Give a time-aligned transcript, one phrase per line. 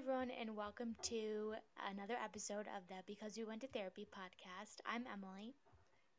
[0.00, 1.52] everyone, and welcome to
[1.92, 4.76] another episode of the Because We Went to Therapy podcast.
[4.90, 5.52] I'm Emily.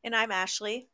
[0.04, 0.86] And I'm Ashley.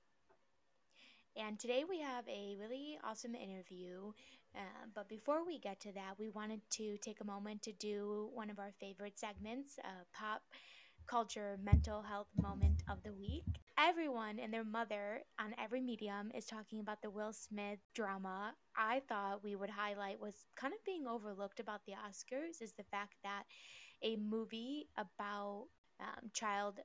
[1.37, 4.13] And today we have a really awesome interview.
[4.57, 8.31] Uh, but before we get to that, we wanted to take a moment to do
[8.33, 10.41] one of our favorite segments, uh, Pop
[11.07, 13.45] Culture Mental Health Moment of the Week.
[13.81, 18.53] Everyone and their mother on every medium is talking about the Will Smith drama.
[18.77, 22.83] I thought we would highlight was kind of being overlooked about the Oscars is the
[22.83, 23.45] fact that
[24.03, 25.67] a movie about
[26.01, 26.81] um, child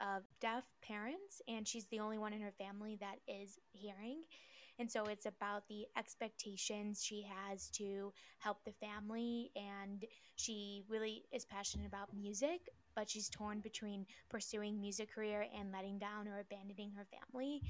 [0.00, 4.22] of deaf parents, and she's the only one in her family that is hearing.
[4.78, 10.02] And so it's about the expectations she has to help the family, and
[10.36, 12.60] she really is passionate about music,
[12.98, 17.62] but she's torn between pursuing music career and letting down or abandoning her family.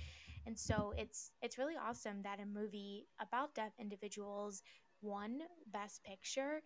[0.47, 4.63] And so it's it's really awesome that a movie about deaf individuals
[5.03, 6.63] won Best Picture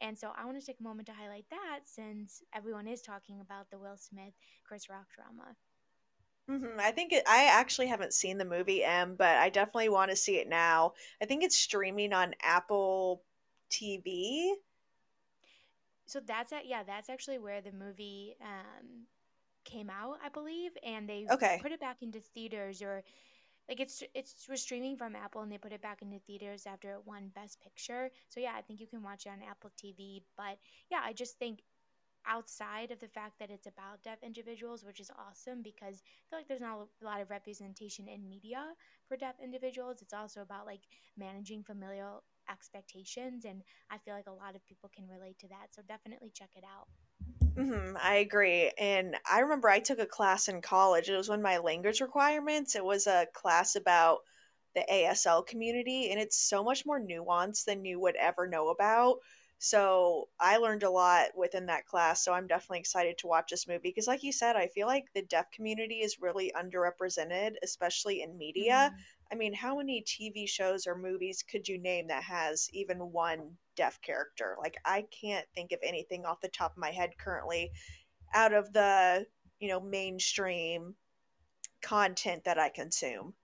[0.00, 3.40] and so I want to take a moment to highlight that since everyone is talking
[3.40, 5.54] about the Will Smith Chris Rock drama.
[6.50, 6.78] Mm-hmm.
[6.80, 10.16] I think it, I actually haven't seen the movie M, but I definitely want to
[10.16, 10.92] see it now.
[11.20, 13.22] I think it's streaming on Apple
[13.70, 14.52] TV.
[16.06, 19.06] So that's at yeah, that's actually where the movie um,
[19.64, 21.60] came out, I believe, and they okay.
[21.60, 23.02] put it back into theaters or
[23.68, 26.92] like it's it's was streaming from Apple and they put it back into theaters after
[26.92, 28.10] it won Best Picture.
[28.28, 30.22] So yeah, I think you can watch it on Apple TV.
[30.36, 30.58] But
[30.90, 31.60] yeah, I just think
[32.26, 36.38] outside of the fact that it's about deaf individuals, which is awesome because I feel
[36.38, 38.72] like there's not a lot of representation in media
[39.08, 40.02] for deaf individuals.
[40.02, 40.82] It's also about like
[41.16, 45.68] managing familial expectations, and I feel like a lot of people can relate to that.
[45.74, 46.88] So definitely check it out.
[47.56, 48.70] Mm-hmm, I agree.
[48.78, 51.08] And I remember I took a class in college.
[51.08, 52.74] It was one of my language requirements.
[52.74, 54.18] It was a class about
[54.74, 59.20] the ASL community, and it's so much more nuanced than you would ever know about.
[59.58, 62.22] So I learned a lot within that class.
[62.22, 65.04] So I'm definitely excited to watch this movie because, like you said, I feel like
[65.14, 68.92] the deaf community is really underrepresented, especially in media.
[68.92, 69.00] Mm-hmm.
[69.30, 73.58] I mean, how many TV shows or movies could you name that has even one
[73.74, 74.56] deaf character?
[74.58, 77.72] Like, I can't think of anything off the top of my head currently
[78.34, 79.26] out of the,
[79.60, 80.96] you know, mainstream
[81.82, 83.36] content that I consume.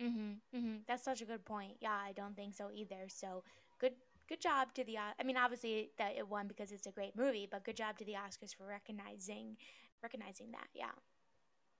[0.00, 0.40] Mhm.
[0.54, 0.86] Mhm.
[0.86, 1.78] That's such a good point.
[1.80, 3.08] Yeah, I don't think so either.
[3.08, 3.44] So,
[3.78, 3.96] good
[4.28, 7.46] good job to the I mean, obviously that it won because it's a great movie,
[7.46, 9.58] but good job to the Oscars for recognizing
[10.02, 10.68] recognizing that.
[10.72, 10.92] Yeah.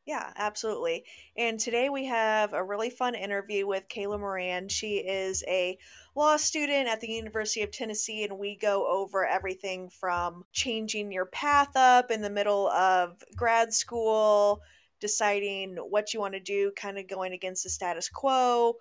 [0.06, 1.05] Yeah, absolutely.
[1.37, 4.71] And today we have a really fun interview with Kayla Morán.
[4.71, 5.78] She is a
[6.16, 11.27] law student at the University of Tennessee, and we go over everything from changing your
[11.27, 14.60] path up in the middle of grad school,
[15.00, 18.75] deciding what you want to do, kind of going against the status quo,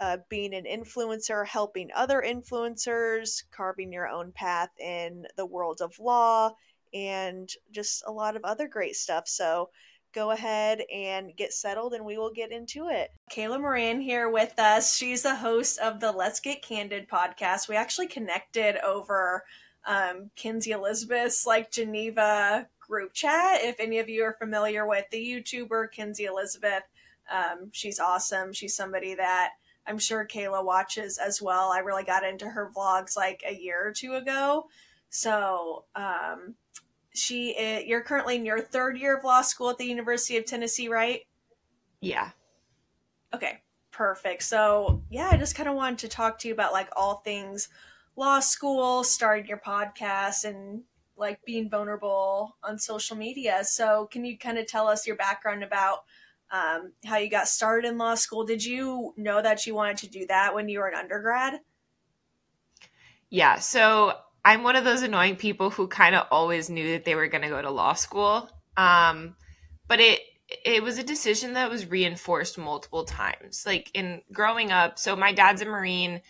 [0.00, 5.98] uh, being an influencer, helping other influencers, carving your own path in the world of
[5.98, 6.50] law,
[6.92, 9.26] and just a lot of other great stuff.
[9.26, 9.70] So,
[10.16, 13.12] go ahead and get settled and we will get into it.
[13.30, 14.96] Kayla Morán here with us.
[14.96, 17.68] She's the host of the Let's Get Candid podcast.
[17.68, 19.44] We actually connected over
[19.86, 23.60] um, Kenzie Elizabeth's like Geneva group chat.
[23.62, 26.84] If any of you are familiar with the YouTuber Kinsey Elizabeth,
[27.30, 28.54] um, she's awesome.
[28.54, 29.50] She's somebody that
[29.86, 31.70] I'm sure Kayla watches as well.
[31.70, 34.66] I really got into her vlogs like a year or two ago.
[35.10, 36.54] So, um,
[37.16, 40.44] she is, you're currently in your third year of law school at the University of
[40.44, 41.22] Tennessee, right?
[42.00, 42.30] Yeah.
[43.34, 43.60] Okay,
[43.90, 44.42] perfect.
[44.42, 47.68] So, yeah, I just kind of wanted to talk to you about like all things
[48.16, 50.82] law school, starting your podcast, and
[51.16, 53.62] like being vulnerable on social media.
[53.64, 56.04] So, can you kind of tell us your background about
[56.50, 58.44] um, how you got started in law school?
[58.44, 61.60] Did you know that you wanted to do that when you were an undergrad?
[63.30, 63.58] Yeah.
[63.58, 64.12] So,
[64.46, 67.42] I'm one of those annoying people who kind of always knew that they were going
[67.42, 68.48] to go to law school.
[68.76, 69.34] Um,
[69.88, 70.20] but it
[70.64, 73.64] it was a decision that was reinforced multiple times.
[73.66, 76.20] Like in growing up, so my dad's a Marine.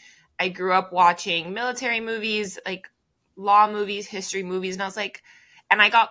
[0.41, 2.88] I grew up watching military movies, like
[3.37, 5.22] law movies, history movies, and I was like,
[5.71, 6.10] and I got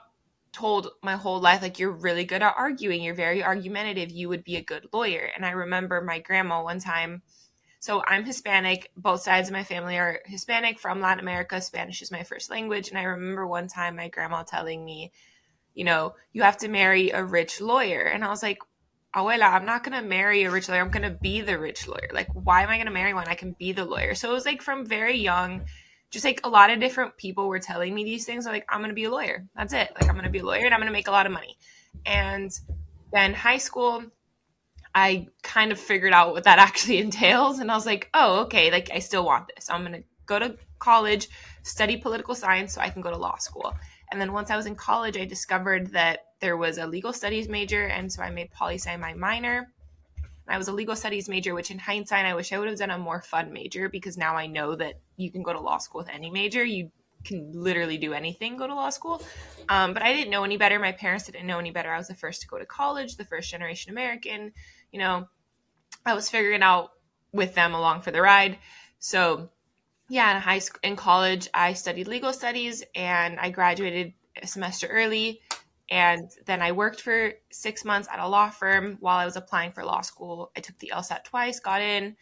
[0.51, 4.43] told my whole life, like, you're really good at arguing, you're very argumentative, you would
[4.43, 5.29] be a good lawyer.
[5.35, 7.23] And I remember my grandma one time
[7.85, 8.89] so I'm Hispanic.
[8.97, 11.61] Both sides of my family are Hispanic from Latin America.
[11.61, 12.89] Spanish is my first language.
[12.89, 15.11] And I remember one time my grandma telling me,
[15.75, 18.01] you know, you have to marry a rich lawyer.
[18.01, 18.57] And I was like,
[19.15, 20.81] Abuela, I'm not going to marry a rich lawyer.
[20.81, 22.09] I'm going to be the rich lawyer.
[22.11, 23.27] Like, why am I going to marry one?
[23.27, 24.15] I can be the lawyer.
[24.15, 25.65] So it was like from very young,
[26.09, 28.47] just like a lot of different people were telling me these things.
[28.47, 29.45] Like, I'm going to be a lawyer.
[29.55, 29.91] That's it.
[29.93, 31.31] Like, I'm going to be a lawyer and I'm going to make a lot of
[31.31, 31.55] money.
[32.03, 32.51] And
[33.13, 34.05] then high school,
[34.95, 37.59] I kind of figured out what that actually entails.
[37.59, 39.69] And I was like, oh, okay, like I still want this.
[39.69, 41.29] I'm going to go to college,
[41.63, 43.75] study political science so I can go to law school.
[44.11, 47.49] And then once I was in college, I discovered that there was a legal studies
[47.49, 47.85] major.
[47.85, 49.67] And so I made poli sci my minor.
[50.47, 52.91] I was a legal studies major, which in hindsight, I wish I would have done
[52.91, 55.99] a more fun major because now I know that you can go to law school
[55.99, 56.63] with any major.
[56.63, 56.91] You
[57.25, 59.21] can literally do anything, go to law school.
[59.67, 60.79] Um, but I didn't know any better.
[60.79, 61.91] My parents didn't know any better.
[61.91, 64.53] I was the first to go to college, the first generation American.
[64.95, 65.27] You know,
[66.05, 66.91] I was figuring out
[67.33, 68.57] with them along for the ride.
[68.99, 69.49] So,
[70.07, 74.87] yeah, in high school, in college, I studied legal studies and I graduated a semester
[74.87, 75.41] early.
[75.89, 79.73] And then I worked for six months at a law firm while I was applying
[79.73, 80.49] for law school.
[80.55, 82.15] I took the LSAT twice, got in,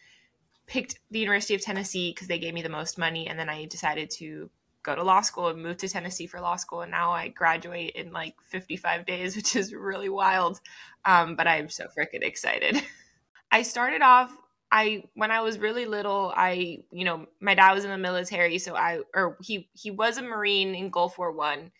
[0.66, 3.28] picked the University of Tennessee because they gave me the most money.
[3.28, 4.50] And then I decided to
[4.84, 6.82] go to law school and move to Tennessee for law school.
[6.82, 10.60] And now I graduate in like 55 days, which is really wild.
[11.04, 12.82] Um, but I'm so freaking excited.
[13.50, 14.36] I started off
[14.74, 18.58] I when I was really little, I you know my dad was in the military,
[18.58, 21.70] so I or he he was a Marine in Gulf War One.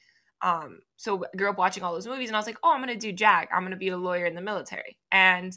[0.43, 2.79] Um, so I grew up watching all those movies, and I was like, oh, I'm
[2.81, 4.97] gonna do JAG, I'm gonna be a lawyer in the military.
[5.11, 5.53] And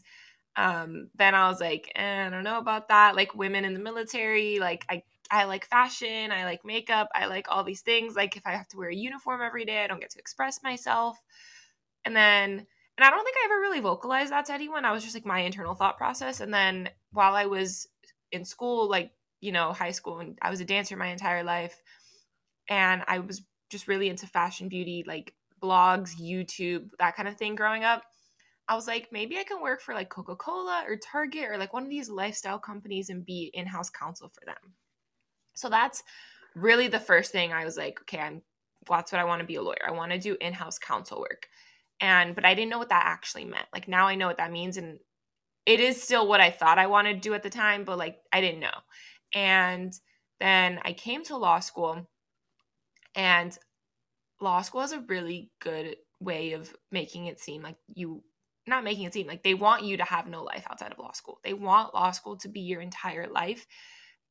[0.55, 3.15] um, then I was like, eh, I don't know about that.
[3.15, 7.47] Like women in the military, like I I like fashion, I like makeup, I like
[7.49, 8.15] all these things.
[8.15, 10.63] Like if I have to wear a uniform every day, I don't get to express
[10.63, 11.17] myself.
[12.05, 12.65] And then
[12.97, 14.83] and I don't think I ever really vocalized that to anyone.
[14.83, 16.39] I was just like my internal thought process.
[16.39, 17.87] And then while I was
[18.31, 21.79] in school, like, you know, high school, and I was a dancer my entire life.
[22.69, 27.53] And I was just really into fashion, beauty, like blogs, YouTube, that kind of thing
[27.53, 28.01] growing up.
[28.67, 31.73] I was like, maybe I can work for like Coca Cola or Target or like
[31.73, 34.73] one of these lifestyle companies and be in house counsel for them.
[35.57, 36.03] So that's
[36.55, 38.41] really the first thing I was like, okay, I'm
[38.87, 39.85] that's what I want to be a lawyer.
[39.85, 41.49] I want to do in house counsel work.
[41.99, 43.65] And but i didn't know what that actually meant.
[43.73, 44.99] Like now i know what that means and
[45.65, 48.17] it is still what i thought i wanted to do at the time but like
[48.31, 48.77] i didn't know.
[49.33, 49.93] And
[50.39, 52.07] then i came to law school
[53.15, 53.57] and
[54.39, 58.23] law school has a really good way of making it seem like you
[58.67, 61.13] not making it seem like they want you to have no life outside of law
[61.13, 61.39] school.
[61.43, 63.65] They want law school to be your entire life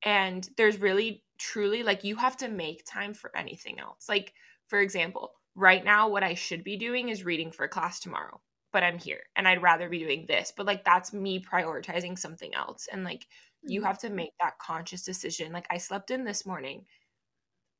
[0.06, 4.32] and there's really truly like you have to make time for anything else like
[4.68, 8.40] for example right now what I should be doing is reading for class tomorrow,
[8.72, 10.52] but I'm here and I'd rather be doing this.
[10.54, 12.88] But like that's me prioritizing something else.
[12.92, 13.26] And like
[13.62, 13.86] you mm-hmm.
[13.88, 15.52] have to make that conscious decision.
[15.52, 16.84] Like I slept in this morning.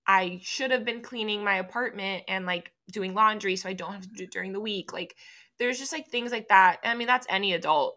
[0.08, 4.02] I should have been cleaning my apartment and like doing laundry so I don't have
[4.02, 4.92] to do it during the week.
[4.92, 5.14] Like
[5.58, 6.78] there's just like things like that.
[6.82, 7.96] I mean, that's any adult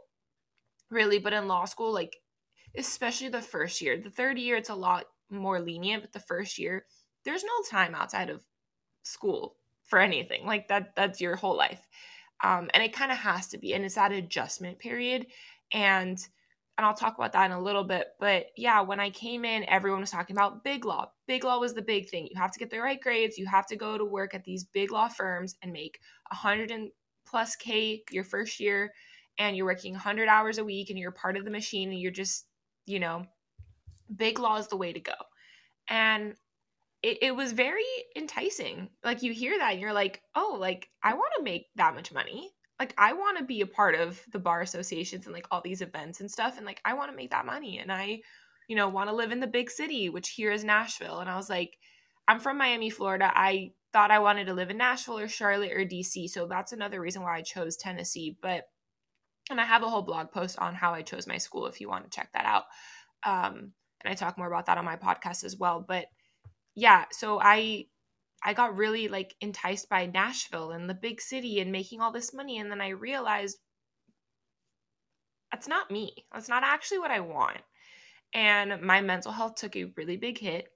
[0.91, 2.17] really, but in law school, like
[2.77, 6.57] especially the first year, the third year, it's a lot more lenient, but the first
[6.57, 6.85] year,
[7.25, 8.43] there's no time outside of
[9.03, 9.55] school
[9.85, 11.87] for anything like that that's your whole life
[12.43, 15.25] um, and it kind of has to be and it's that adjustment period
[15.73, 16.27] and
[16.77, 18.07] and I'll talk about that in a little bit.
[18.21, 21.11] But yeah, when I came in, everyone was talking about big law.
[21.27, 22.29] Big law was the big thing.
[22.31, 23.37] You have to get the right grades.
[23.37, 25.99] You have to go to work at these big law firms and make
[26.31, 26.89] a hundred and
[27.27, 28.93] plus K your first year.
[29.39, 32.13] And you're working 100 hours a week and you're part of the machine and you're
[32.13, 32.45] just,
[32.89, 33.25] you know,
[34.13, 35.13] big law is the way to go.
[35.87, 36.33] And
[37.01, 37.83] it, it was very
[38.15, 38.89] enticing.
[39.03, 42.11] Like you hear that and you're like, oh, like I want to make that much
[42.11, 42.51] money.
[42.79, 45.81] Like I want to be a part of the bar associations and like all these
[45.81, 46.57] events and stuff.
[46.57, 47.79] And like I want to make that money.
[47.79, 48.21] And I,
[48.67, 51.19] you know, want to live in the big city, which here is Nashville.
[51.19, 51.77] And I was like,
[52.27, 53.31] I'm from Miami, Florida.
[53.33, 56.29] I thought I wanted to live in Nashville or Charlotte or DC.
[56.29, 58.37] So that's another reason why I chose Tennessee.
[58.41, 58.65] But
[59.49, 61.89] and I have a whole blog post on how I chose my school if you
[61.89, 62.63] want to check that out.
[63.23, 65.83] Um, and I talk more about that on my podcast as well.
[65.85, 66.05] But
[66.75, 67.85] yeah, so I
[68.43, 72.33] I got really like enticed by Nashville and the big city and making all this
[72.33, 73.57] money and then I realized
[75.51, 76.13] that's not me.
[76.31, 77.57] That's not actually what I want.
[78.33, 80.67] And my mental health took a really big hit.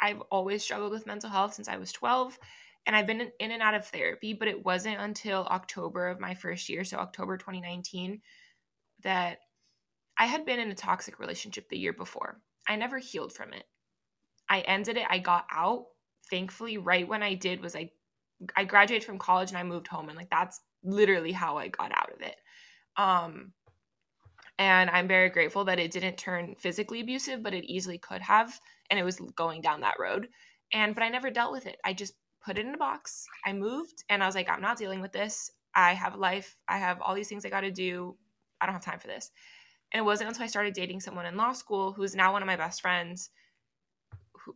[0.00, 2.38] I've always struggled with mental health since I was 12
[2.86, 6.34] and I've been in and out of therapy, but it wasn't until October of my
[6.34, 8.20] first year, so October 2019,
[9.04, 9.38] that
[10.18, 12.40] I had been in a toxic relationship the year before.
[12.68, 13.64] I never healed from it.
[14.48, 15.06] I ended it.
[15.08, 15.86] I got out.
[16.30, 17.90] Thankfully, right when I did was I
[18.56, 21.92] I graduated from college and I moved home and like that's literally how I got
[21.92, 22.36] out of it.
[22.96, 23.52] Um
[24.58, 28.58] and I'm very grateful that it didn't turn physically abusive, but it easily could have
[28.90, 30.28] and it was going down that road.
[30.72, 31.78] And but I never dealt with it.
[31.84, 33.26] I just put it in a box.
[33.44, 35.50] I moved and I was like I'm not dealing with this.
[35.74, 36.60] I have life.
[36.68, 38.16] I have all these things I got to do.
[38.60, 39.30] I don't have time for this.
[39.92, 42.46] And it wasn't until I started dating someone in law school who's now one of
[42.46, 43.30] my best friends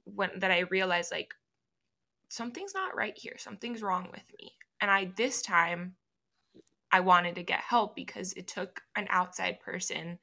[0.04, 1.34] when that I realized like
[2.28, 3.36] something's not right here.
[3.38, 4.52] Something's wrong with me.
[4.80, 5.94] And I this time
[6.92, 10.18] I wanted to get help because it took an outside person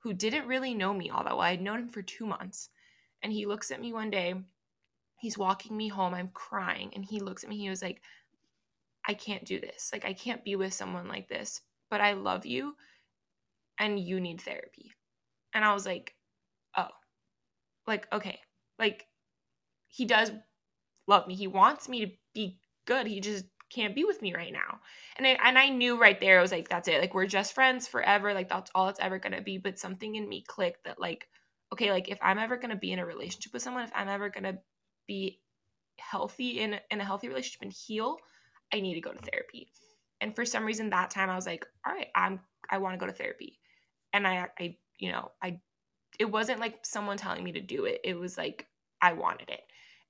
[0.00, 1.46] who didn't really know me all that well.
[1.46, 2.70] I'd known him for 2 months.
[3.22, 4.34] And he looks at me one day.
[5.22, 6.14] He's walking me home.
[6.14, 6.90] I'm crying.
[6.96, 7.56] And he looks at me.
[7.56, 8.02] He was like,
[9.06, 9.90] I can't do this.
[9.92, 11.60] Like, I can't be with someone like this,
[11.90, 12.74] but I love you
[13.78, 14.90] and you need therapy.
[15.54, 16.16] And I was like,
[16.76, 16.88] oh,
[17.86, 18.40] like, okay.
[18.80, 19.06] Like,
[19.86, 20.32] he does
[21.06, 21.36] love me.
[21.36, 23.06] He wants me to be good.
[23.06, 24.80] He just can't be with me right now.
[25.16, 27.00] And I, and I knew right there, I was like, that's it.
[27.00, 28.34] Like, we're just friends forever.
[28.34, 29.58] Like, that's all it's ever going to be.
[29.58, 31.28] But something in me clicked that, like,
[31.72, 34.08] okay, like, if I'm ever going to be in a relationship with someone, if I'm
[34.08, 34.58] ever going to
[35.12, 35.40] be
[35.98, 38.16] healthy in, in a healthy relationship and heal,
[38.72, 39.68] I need to go to therapy.
[40.20, 42.40] And for some reason that time I was like, all right, I'm
[42.70, 43.58] I want to go to therapy.
[44.12, 45.58] And I I you know, I
[46.18, 48.00] it wasn't like someone telling me to do it.
[48.04, 48.66] It was like
[49.00, 49.62] I wanted it.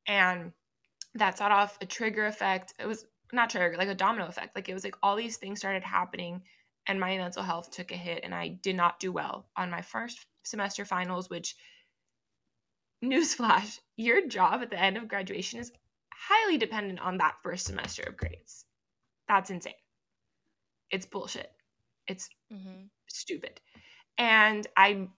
[0.06, 0.52] And
[1.14, 2.74] that set off a trigger effect.
[2.78, 4.54] It was not trigger, like a domino effect.
[4.54, 6.42] Like it was like all these things started happening
[6.86, 9.82] and my mental health took a hit and I did not do well on my
[9.82, 11.56] first semester finals, which
[13.02, 15.72] newsflash, your job at the end of graduation is
[16.12, 18.64] highly dependent on that first semester of grades.
[19.28, 19.74] That's insane.
[20.90, 21.50] It's bullshit.
[22.06, 22.84] It's mm-hmm.
[23.08, 23.60] stupid.
[24.18, 25.10] And I'm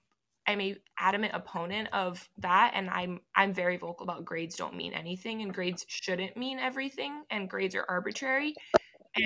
[0.46, 4.92] I'm a adamant opponent of that and I'm I'm very vocal about grades don't mean
[4.92, 8.54] anything and grades shouldn't mean everything and grades are arbitrary.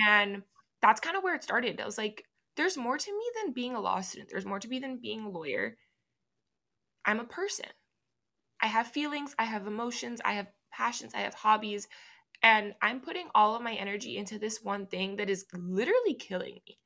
[0.07, 0.43] And
[0.81, 1.79] that's kind of where it started.
[1.81, 2.23] I was like
[2.55, 4.29] there's more to me than being a law student.
[4.31, 5.77] There's more to me than being a lawyer.
[7.05, 7.67] I'm a person.
[8.61, 11.87] I have feelings, I have emotions, I have passions, I have hobbies,
[12.43, 16.59] and I'm putting all of my energy into this one thing that is literally killing
[16.67, 16.77] me.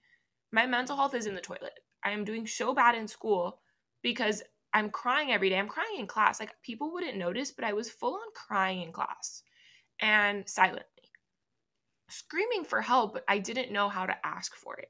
[0.52, 1.80] My mental health is in the toilet.
[2.04, 3.60] I am doing so bad in school
[4.02, 5.58] because I'm crying every day.
[5.58, 6.40] I'm crying in class.
[6.40, 9.44] Like people wouldn't notice, but I was full on crying in class
[10.00, 10.86] and silently
[12.14, 14.90] screaming for help, but I didn't know how to ask for it.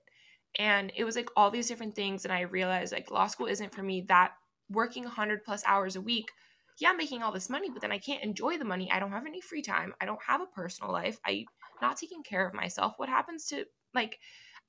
[0.60, 2.26] And it was like all these different things.
[2.26, 4.02] And I realized like law school isn't for me.
[4.08, 4.32] That
[4.70, 6.32] working 100 plus hours a week
[6.80, 8.92] yeah, I'm making all this money, but then I can't enjoy the money.
[8.92, 9.94] I don't have any free time.
[10.02, 11.20] I don't have a personal life.
[11.26, 11.46] I
[11.82, 12.94] not taking care of myself.
[12.98, 14.20] What happens to like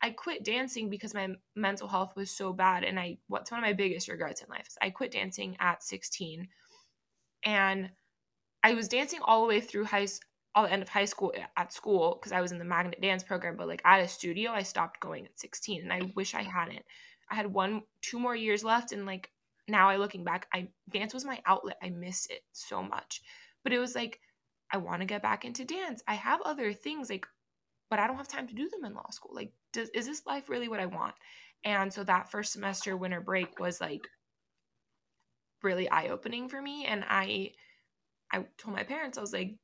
[0.02, 3.64] I quit dancing because my mental health was so bad and I what's one of
[3.64, 6.48] my biggest regrets in life is I quit dancing at 16
[7.44, 7.90] and
[8.62, 10.06] I was dancing all the way through high
[10.54, 13.00] all the end of high school eh, at school because I was in the magnet
[13.00, 16.34] dance program but like at a studio I stopped going at 16 and I wish
[16.34, 16.84] I hadn't.
[17.30, 19.30] I had one two more years left and like
[19.68, 21.78] now I looking back, I dance was my outlet.
[21.82, 23.22] I miss it so much.
[23.62, 24.20] But it was like
[24.72, 26.02] I want to get back into dance.
[26.06, 27.26] I have other things like
[27.90, 29.34] but I don't have time to do them in law school.
[29.34, 31.14] Like does is this life really what I want?
[31.64, 34.06] And so that first semester winter break was like
[35.62, 37.52] really eye-opening for me and I
[38.30, 39.54] I told my parents I was like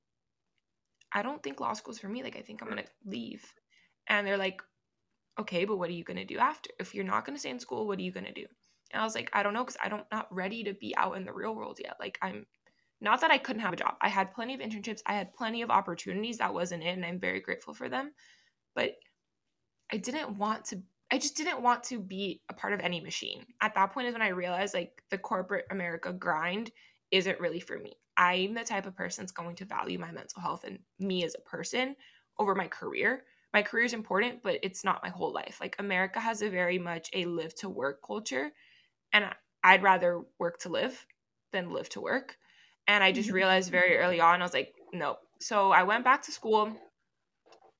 [1.12, 2.22] I don't think law school is for me.
[2.22, 3.44] Like I think I'm going to leave.
[4.06, 4.62] And they're like
[5.38, 6.70] okay, but what are you going to do after?
[6.78, 8.46] If you're not going to stay in school, what are you going to do?
[8.92, 11.16] And I was like, I don't know, because I don't not ready to be out
[11.16, 11.96] in the real world yet.
[12.00, 12.46] Like I'm
[13.00, 13.94] not that I couldn't have a job.
[14.00, 15.00] I had plenty of internships.
[15.06, 16.38] I had plenty of opportunities.
[16.38, 16.88] That wasn't it.
[16.88, 18.12] And I'm very grateful for them.
[18.74, 18.96] But
[19.92, 20.82] I didn't want to
[21.12, 23.44] I just didn't want to be a part of any machine.
[23.60, 26.70] At that point is when I realized like the corporate America grind
[27.10, 27.94] isn't really for me.
[28.16, 31.34] I'm the type of person that's going to value my mental health and me as
[31.34, 31.96] a person
[32.38, 33.24] over my career.
[33.52, 35.58] My career is important, but it's not my whole life.
[35.60, 38.52] Like America has a very much a live to work culture
[39.12, 39.26] and
[39.62, 41.06] I'd rather work to live
[41.52, 42.36] than live to work.
[42.86, 43.36] And I just mm-hmm.
[43.36, 45.16] realized very early on, I was like, no.
[45.40, 46.76] So I went back to school.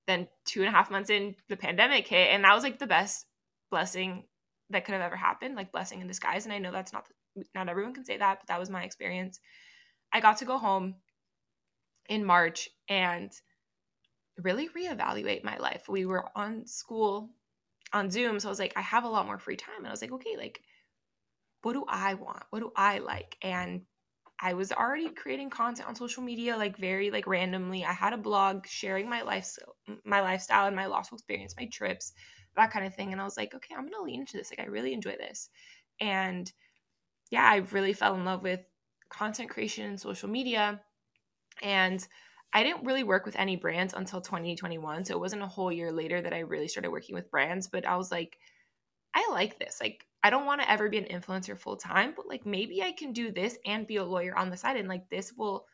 [0.06, 2.86] Then two and a half months in, the pandemic hit, and that was like the
[2.86, 3.26] best
[3.70, 4.24] blessing
[4.70, 6.46] that could have ever happened, like blessing in disguise.
[6.46, 7.06] And I know that's not
[7.54, 9.38] not everyone can say that, but that was my experience.
[10.12, 10.96] I got to go home
[12.08, 13.30] in March and
[14.42, 15.84] really reevaluate my life.
[15.88, 17.30] We were on school
[17.92, 19.90] on Zoom, so I was like, I have a lot more free time, and I
[19.90, 20.60] was like, okay, like
[21.62, 22.42] what do I want?
[22.50, 23.36] What do I like?
[23.42, 23.82] And
[24.42, 27.84] I was already creating content on social media like very like randomly.
[27.84, 29.58] I had a blog sharing my life
[30.04, 32.12] my lifestyle and my school experience, my trips,
[32.56, 33.12] that kind of thing.
[33.12, 34.50] And I was like, okay, I'm gonna lean into this.
[34.50, 35.50] Like I really enjoy this.
[36.00, 36.50] And
[37.30, 38.60] yeah, I really fell in love with
[39.10, 40.80] content creation and social media.
[41.62, 42.06] And
[42.52, 45.04] I didn't really work with any brands until 2021.
[45.04, 47.68] So it wasn't a whole year later that I really started working with brands.
[47.68, 48.38] But I was like,
[49.14, 49.80] I like this.
[49.80, 52.92] Like I don't want to ever be an influencer full time, but like maybe I
[52.92, 55.66] can do this and be a lawyer on the side and like this will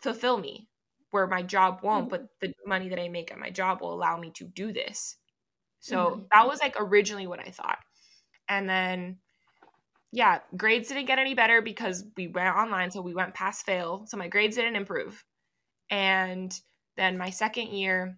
[0.00, 0.68] fulfill me
[1.10, 2.24] where my job won't, mm-hmm.
[2.24, 5.16] but the money that I make at my job will allow me to do this.
[5.80, 6.20] So mm-hmm.
[6.32, 7.78] that was like originally what I thought.
[8.48, 9.18] And then
[10.14, 14.04] yeah, grades didn't get any better because we went online, so we went past fail.
[14.06, 15.24] So my grades didn't improve.
[15.90, 16.56] And
[16.96, 18.16] then my second year,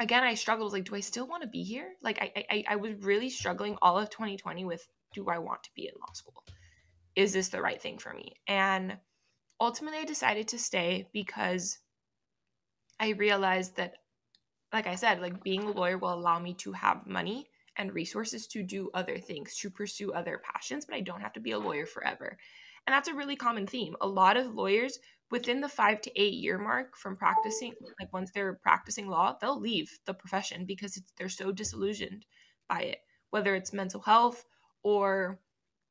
[0.00, 2.76] again i struggled like do i still want to be here like I, I i
[2.76, 6.44] was really struggling all of 2020 with do i want to be in law school
[7.16, 8.96] is this the right thing for me and
[9.60, 11.78] ultimately, I decided to stay because
[13.00, 13.94] I realized that,
[14.72, 18.46] like I said, like being a lawyer will allow me to have money and resources
[18.48, 21.58] to do other things, to pursue other passions, but I don't have to be a
[21.58, 22.36] lawyer forever.
[22.86, 23.96] And that's a really common theme.
[24.00, 24.98] A lot of lawyers
[25.30, 29.60] within the five to eight year mark from practicing, like once they're practicing law, they'll
[29.60, 32.24] leave the profession because they're so disillusioned
[32.68, 32.98] by it,
[33.30, 34.44] whether it's mental health
[34.82, 35.38] or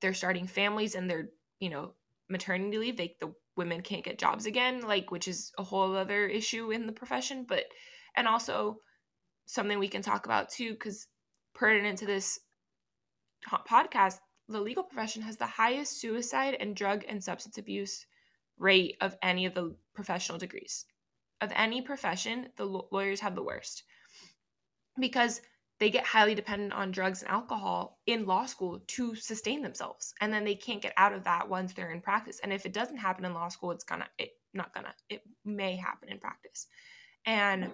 [0.02, 1.30] they're starting families and they're,
[1.60, 1.94] you know,
[2.30, 6.28] maternity leave, they, the women can't get jobs again, like, which is a whole other
[6.28, 7.46] issue in the profession.
[7.48, 7.66] But,
[8.16, 8.78] and also
[9.46, 11.08] something we can talk about too, because
[11.54, 12.40] pertinent to this
[13.50, 18.06] podcast, the legal profession has the highest suicide and drug and substance abuse
[18.58, 20.86] rate of any of the professional degrees.
[21.42, 23.84] Of any profession, the lawyers have the worst.
[25.00, 25.42] Because
[25.80, 30.14] they get highly dependent on drugs and alcohol in law school to sustain themselves.
[30.22, 32.40] And then they can't get out of that once they're in practice.
[32.42, 35.76] And if it doesn't happen in law school it's gonna it not gonna it may
[35.76, 36.68] happen in practice.
[37.26, 37.72] And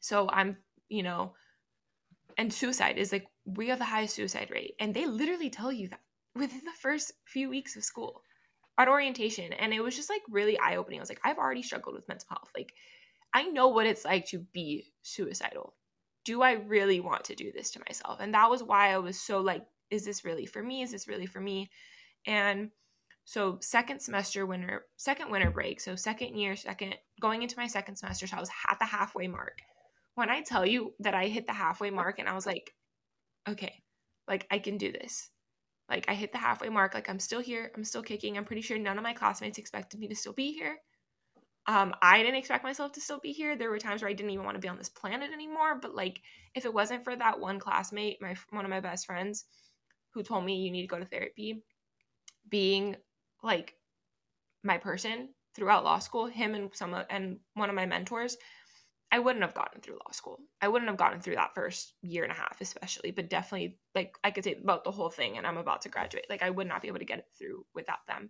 [0.00, 0.56] so i'm
[0.88, 1.34] you know
[2.38, 4.74] and suicide is like we have the highest suicide rate.
[4.78, 6.00] And they literally tell you that
[6.36, 8.22] within the first few weeks of school
[8.78, 10.98] at orientation and it was just like really eye-opening.
[10.98, 12.50] I was like i've already struggled with mental health.
[12.54, 12.72] Like
[13.34, 15.74] i know what it's like to be suicidal.
[16.24, 18.20] Do i really want to do this to myself?
[18.20, 20.82] And that was why i was so like is this really for me?
[20.82, 21.70] Is this really for me?
[22.26, 22.70] And
[23.24, 27.96] so second semester winter second winter break so second year second going into my second
[27.96, 29.58] semester so i was at the halfway mark.
[30.14, 32.72] When I tell you that I hit the halfway mark and I was like,
[33.46, 33.82] okay,
[34.26, 35.30] like I can do this.
[35.88, 38.36] Like I hit the halfway mark, like I'm still here, I'm still kicking.
[38.36, 40.78] I'm pretty sure none of my classmates expected me to still be here.
[41.68, 43.56] Um, I didn't expect myself to still be here.
[43.56, 45.78] There were times where I didn't even want to be on this planet anymore.
[45.80, 46.20] But like,
[46.54, 49.44] if it wasn't for that one classmate, my one of my best friends,
[50.10, 51.62] who told me you need to go to therapy,
[52.48, 52.96] being
[53.42, 53.74] like
[54.62, 58.36] my person throughout law school, him and some and one of my mentors,
[59.16, 60.40] I wouldn't have gotten through law school.
[60.60, 64.14] I wouldn't have gotten through that first year and a half, especially, but definitely, like,
[64.22, 66.26] I could say about the whole thing, and I'm about to graduate.
[66.28, 68.28] Like, I would not be able to get it through without them.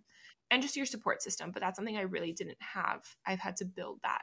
[0.49, 1.51] And just your support system.
[1.51, 3.03] But that's something I really didn't have.
[3.25, 4.21] I've had to build that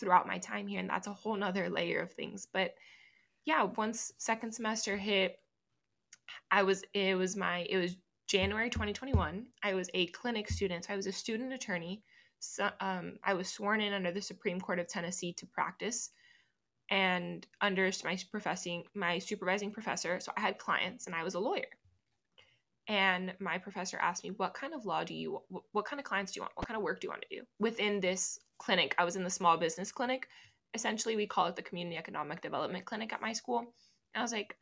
[0.00, 2.46] throughout my time here, and that's a whole nother layer of things.
[2.50, 2.70] But
[3.44, 5.36] yeah, once second semester hit,
[6.50, 7.96] I was, it was my, it was
[8.28, 9.44] January 2021.
[9.62, 10.86] I was a clinic student.
[10.86, 12.02] So I was a student attorney
[12.40, 16.10] so, um, I was sworn in under the Supreme Court of Tennessee to practice
[16.90, 21.38] and under my professing my supervising professor so i had clients and i was a
[21.38, 21.66] lawyer.
[22.90, 26.32] And my professor asked me what kind of law do you what kind of clients
[26.32, 26.52] do you want?
[26.54, 27.42] What kind of work do you want to do?
[27.58, 30.28] Within this clinic i was in the small business clinic.
[30.74, 33.58] Essentially we call it the community economic development clinic at my school.
[33.58, 33.66] And
[34.16, 34.56] i was like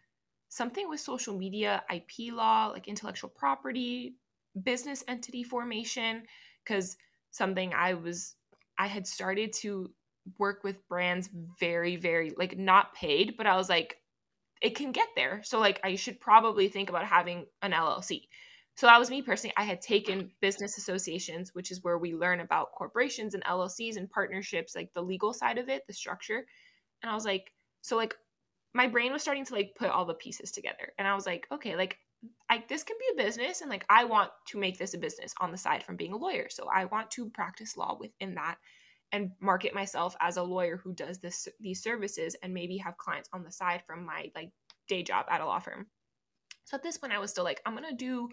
[0.48, 4.16] something with social media ip law like intellectual property
[4.64, 6.24] business entity formation.
[6.64, 6.96] Because
[7.36, 8.34] something I was
[8.78, 9.90] I had started to
[10.38, 13.98] work with brands very very like not paid, but I was like
[14.62, 15.42] it can get there.
[15.44, 18.22] So like I should probably think about having an LLC.
[18.76, 19.54] So that was me personally.
[19.56, 24.10] I had taken business associations, which is where we learn about corporations and LLCs and
[24.10, 26.46] partnerships, like the legal side of it, the structure.
[27.02, 28.14] And I was like, so like
[28.74, 30.92] my brain was starting to like put all the pieces together.
[30.98, 31.96] And I was like, okay, like
[32.50, 35.34] I this can be a business and like I want to make this a business
[35.40, 36.48] on the side from being a lawyer.
[36.50, 38.56] So I want to practice law within that
[39.12, 43.28] and market myself as a lawyer who does this these services and maybe have clients
[43.32, 44.50] on the side from my like
[44.88, 45.86] day job at a law firm.
[46.64, 48.28] So at this point I was still like I'm going to do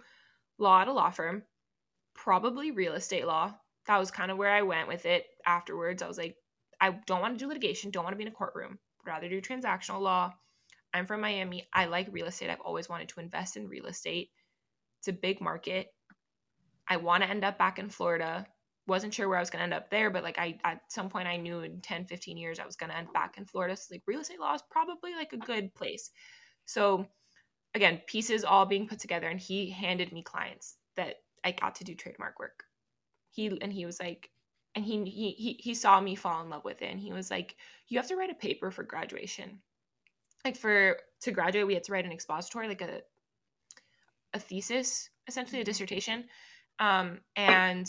[0.57, 1.43] law at a law firm,
[2.15, 3.53] probably real estate law.
[3.87, 6.01] That was kind of where I went with it afterwards.
[6.01, 6.35] I was like
[6.81, 8.79] I don't want to do litigation, don't want to be in a courtroom.
[9.05, 10.33] rather do transactional law
[10.93, 11.67] I'm from Miami.
[11.73, 12.49] I like real estate.
[12.49, 14.29] I've always wanted to invest in real estate.
[14.99, 15.87] It's a big market.
[16.87, 18.45] I want to end up back in Florida.
[18.85, 21.09] Wasn't sure where I was going to end up there, but like I at some
[21.09, 23.75] point I knew in 10, 15 years I was going to end back in Florida.
[23.75, 26.11] So like real estate law is probably like a good place.
[26.65, 27.07] So
[27.73, 31.83] again, pieces all being put together and he handed me clients that I got to
[31.83, 32.65] do trademark work.
[33.31, 34.29] He and he was like
[34.75, 37.55] and he he he saw me fall in love with it and he was like
[37.87, 39.59] you have to write a paper for graduation
[40.45, 43.01] like for to graduate we had to write an expository like a
[44.33, 45.69] a thesis essentially a mm-hmm.
[45.69, 46.25] dissertation.
[46.79, 47.87] Um and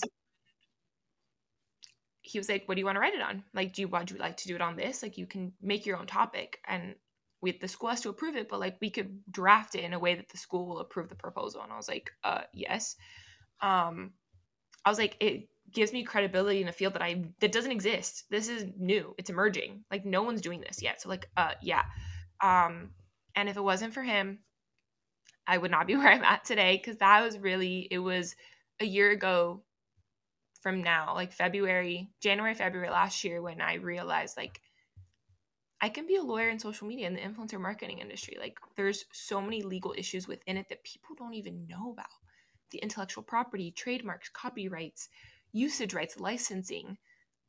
[2.22, 3.42] he was like what do you want to write it on?
[3.54, 5.02] Like do you would you like to do it on this?
[5.02, 6.60] Like you can make your own topic.
[6.66, 6.94] And
[7.40, 9.98] we the school has to approve it but like we could draft it in a
[9.98, 11.62] way that the school will approve the proposal.
[11.62, 12.96] And i was like uh yes.
[13.60, 14.12] Um
[14.84, 18.24] i was like it gives me credibility in a field that i that doesn't exist.
[18.30, 19.14] This is new.
[19.18, 19.84] It's emerging.
[19.90, 21.00] Like no one's doing this yet.
[21.00, 21.84] So like uh yeah
[22.44, 22.90] um,
[23.34, 24.40] and if it wasn't for him,
[25.46, 28.36] I would not be where I'm at today because that was really, it was
[28.80, 29.62] a year ago
[30.60, 34.60] from now, like February, January, February last year, when I realized like
[35.80, 38.36] I can be a lawyer in social media in the influencer marketing industry.
[38.38, 42.06] Like there's so many legal issues within it that people don't even know about.
[42.70, 45.08] The intellectual property, trademarks, copyrights,
[45.52, 46.96] usage rights, licensing,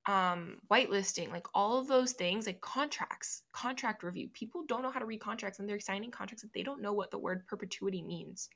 [0.07, 4.29] um, whitelisting, like all of those things, like contracts, contract review.
[4.33, 6.93] People don't know how to read contracts and they're signing contracts that they don't know
[6.93, 8.49] what the word perpetuity means.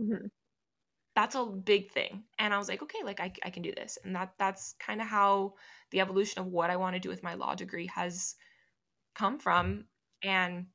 [0.00, 0.26] Mm-hmm.
[1.14, 2.22] That's a big thing.
[2.38, 3.98] And I was like, okay, like I, I can do this.
[4.04, 5.54] And that that's kind of how
[5.90, 8.36] the evolution of what I want to do with my law degree has
[9.14, 9.84] come from.
[10.22, 10.66] And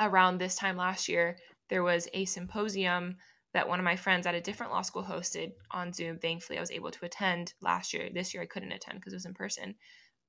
[0.00, 1.36] around this time last year,
[1.68, 3.16] there was a symposium
[3.54, 6.18] that one of my friends at a different law school hosted on Zoom.
[6.18, 8.10] Thankfully, I was able to attend last year.
[8.12, 9.74] This year, I couldn't attend because it was in person.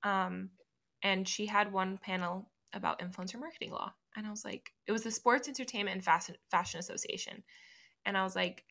[0.04, 0.52] Um,
[1.04, 3.92] and she had one panel about influencer marketing law.
[4.16, 7.44] And I was like, it was the Sports Entertainment and Fashion, Fashion Association.
[8.06, 8.64] And I was like,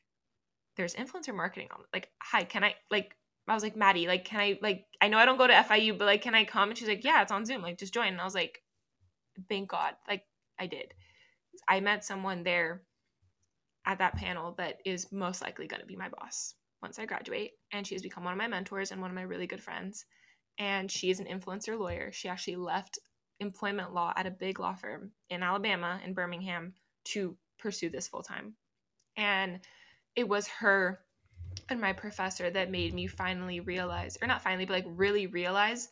[0.77, 1.81] there's influencer marketing on.
[1.93, 3.15] Like, hi, can I, like,
[3.47, 5.97] I was like, Maddie, like, can I, like, I know I don't go to FIU,
[5.97, 6.69] but like, can I come?
[6.69, 7.61] And she's like, yeah, it's on Zoom.
[7.61, 8.09] Like, just join.
[8.09, 8.61] And I was like,
[9.47, 9.93] thank God.
[10.07, 10.23] Like,
[10.59, 10.93] I did.
[11.67, 12.83] I met someone there
[13.85, 17.51] at that panel that is most likely going to be my boss once I graduate.
[17.71, 20.05] And she has become one of my mentors and one of my really good friends.
[20.57, 22.11] And she is an influencer lawyer.
[22.11, 22.99] She actually left
[23.39, 26.73] employment law at a big law firm in Alabama, in Birmingham,
[27.05, 28.53] to pursue this full time.
[29.15, 29.59] And
[30.15, 30.99] it was her
[31.69, 35.89] and my professor that made me finally realize, or not finally, but like really realize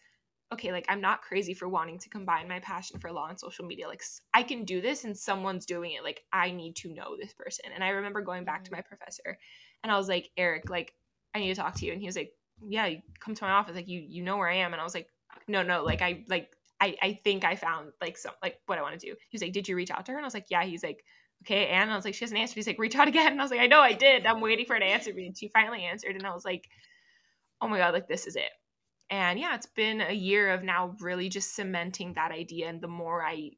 [0.54, 3.66] okay, like I'm not crazy for wanting to combine my passion for law and social
[3.66, 3.88] media.
[3.88, 4.02] Like
[4.34, 6.04] I can do this and someone's doing it.
[6.04, 7.66] Like I need to know this person.
[7.74, 8.78] And I remember going back to mm-hmm.
[8.78, 9.38] my professor
[9.84, 10.94] and I was like, Eric, like
[11.36, 11.92] I need to talk to you.
[11.92, 12.32] And he was like,
[12.66, 13.76] yeah, come to my office.
[13.76, 14.74] Like you, you know where I am.
[14.74, 15.10] And I was like,
[15.48, 18.82] no, no, like I, like, I, I think I found like some, like what I
[18.82, 19.16] want to do.
[19.30, 20.18] He was like, did you reach out to her?
[20.18, 20.64] And I was like, yeah.
[20.64, 21.04] He's like,
[21.44, 21.68] okay.
[21.68, 22.56] And I was like, she hasn't answered.
[22.56, 23.34] He's like, reach out again.
[23.34, 24.26] And I was like, I know I did.
[24.26, 25.28] I'm waiting for her to answer me.
[25.28, 26.16] And she finally answered.
[26.16, 26.70] And I was like,
[27.62, 28.52] oh my God, like this is it
[29.10, 32.68] and yeah, it's been a year of now really just cementing that idea.
[32.68, 33.52] And the more I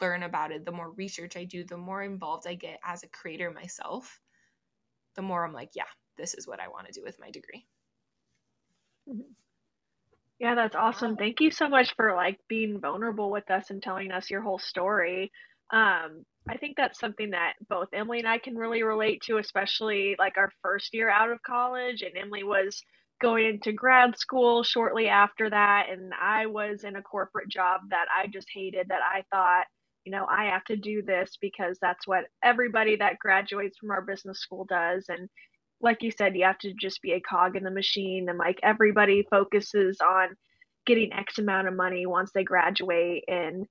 [0.00, 3.08] learn about it, the more research I do, the more involved I get as a
[3.08, 4.20] creator myself,
[5.14, 7.66] the more I'm like, yeah, this is what I want to do with my degree.
[9.08, 9.32] Mm-hmm.
[10.38, 11.16] Yeah, that's awesome.
[11.16, 14.58] Thank you so much for like being vulnerable with us and telling us your whole
[14.58, 15.30] story.
[15.72, 20.16] Um, I think that's something that both Emily and I can really relate to, especially
[20.18, 22.02] like our first year out of college.
[22.02, 22.82] And Emily was
[23.22, 28.06] going into grad school shortly after that and I was in a corporate job that
[28.14, 29.66] I just hated that I thought
[30.04, 34.02] you know I have to do this because that's what everybody that graduates from our
[34.02, 35.28] business school does and
[35.80, 38.58] like you said you have to just be a cog in the machine and like
[38.64, 40.30] everybody focuses on
[40.84, 43.66] getting x amount of money once they graduate and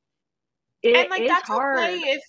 [0.84, 1.80] it and like that's hard.
[1.80, 2.22] okay if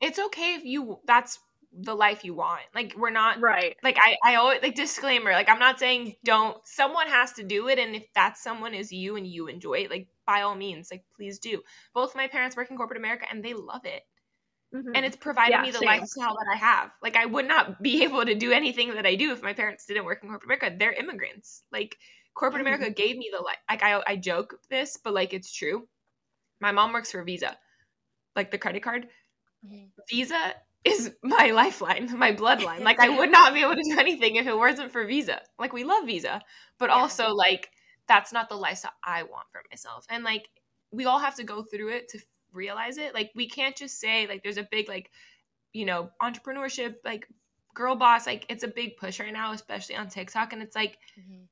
[0.00, 1.38] it's okay if you that's
[1.72, 2.62] the life you want.
[2.74, 3.76] Like we're not right.
[3.82, 5.32] Like I, I always like disclaimer.
[5.32, 6.56] Like I'm not saying don't.
[6.66, 9.90] Someone has to do it, and if that someone is you and you enjoy it,
[9.90, 11.62] like by all means, like please do.
[11.94, 14.02] Both my parents work in corporate America, and they love it.
[14.74, 14.90] Mm-hmm.
[14.94, 15.88] And it's provided yeah, me the same.
[15.88, 16.90] lifestyle that I have.
[17.02, 19.86] Like I would not be able to do anything that I do if my parents
[19.86, 20.76] didn't work in corporate America.
[20.78, 21.62] They're immigrants.
[21.72, 21.96] Like
[22.34, 22.74] corporate mm-hmm.
[22.74, 23.56] America gave me the life.
[23.68, 25.86] Like I, I joke this, but like it's true.
[26.60, 27.56] My mom works for Visa,
[28.36, 29.08] like the credit card.
[29.66, 29.86] Mm-hmm.
[30.08, 32.80] Visa is my lifeline, my bloodline.
[32.80, 35.40] Like I would not be able to do anything if it wasn't for Visa.
[35.58, 36.40] Like we love Visa,
[36.78, 36.96] but yeah.
[36.96, 37.70] also like
[38.06, 40.06] that's not the lifestyle I want for myself.
[40.08, 40.48] And like
[40.90, 42.18] we all have to go through it to
[42.52, 43.14] realize it.
[43.14, 45.10] Like we can't just say like there's a big like
[45.72, 47.28] you know entrepreneurship like
[47.74, 50.96] girl boss like it's a big push right now especially on TikTok and it's like
[51.18, 51.42] mm-hmm.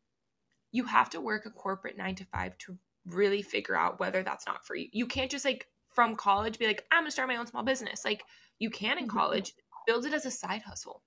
[0.73, 4.47] you have to work a corporate 9 to 5 to really figure out whether that's
[4.47, 4.89] not for you.
[4.93, 8.04] You can't just like from college be like I'm to start my own small business.
[8.04, 8.22] Like
[8.61, 9.16] you can in mm-hmm.
[9.16, 9.54] college
[9.88, 11.02] build it as a side hustle.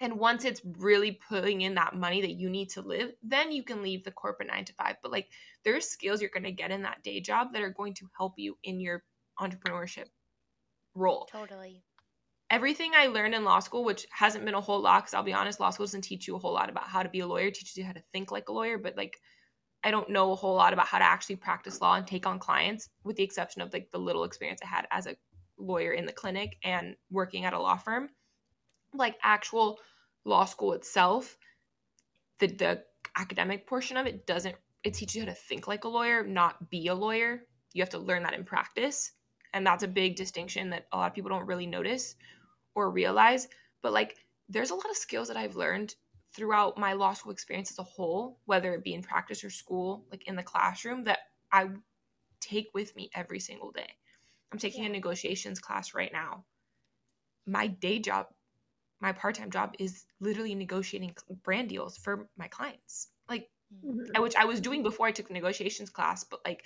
[0.00, 3.62] And once it's really putting in that money that you need to live then you
[3.62, 5.28] can leave the corporate 9 to 5 but like
[5.64, 8.58] there's skills you're to get in that day job that are going to help you
[8.64, 9.04] in your
[9.40, 10.06] entrepreneurship
[10.94, 11.28] role.
[11.30, 11.82] Totally.
[12.50, 15.32] Everything i learned in law school which hasn't been a whole lot because i'll be
[15.32, 17.48] honest law school doesn't teach you a whole lot about how to be a lawyer.
[17.48, 19.18] It teaches you how to think like a lawyer but like
[19.86, 22.38] i don't know a whole lot about how to actually practice law and take on
[22.38, 25.16] clients with the exception of like the little experience i had as a
[25.58, 28.08] lawyer in the clinic and working at a law firm.
[28.94, 29.78] Like actual
[30.24, 31.36] law school itself
[32.40, 32.82] the the
[33.16, 36.70] academic portion of it doesn't it teaches you how to think like a lawyer not
[36.70, 37.42] be a lawyer.
[37.72, 39.12] You have to learn that in practice.
[39.54, 42.16] And that's a big distinction that a lot of people don't really notice
[42.74, 43.48] or realize.
[43.82, 44.16] But like
[44.48, 45.96] there's a lot of skills that i've learned
[46.36, 50.04] throughout my law school experience as a whole whether it be in practice or school
[50.10, 51.20] like in the classroom that
[51.50, 51.66] i
[52.40, 53.88] take with me every single day
[54.52, 54.90] I'm taking yeah.
[54.90, 56.44] a negotiations class right now.
[57.46, 58.26] My day job,
[59.00, 63.08] my part time job is literally negotiating brand deals for my clients.
[63.28, 63.48] Like,
[63.84, 64.22] mm-hmm.
[64.22, 66.24] which I was doing before I took the negotiations class.
[66.24, 66.64] But like,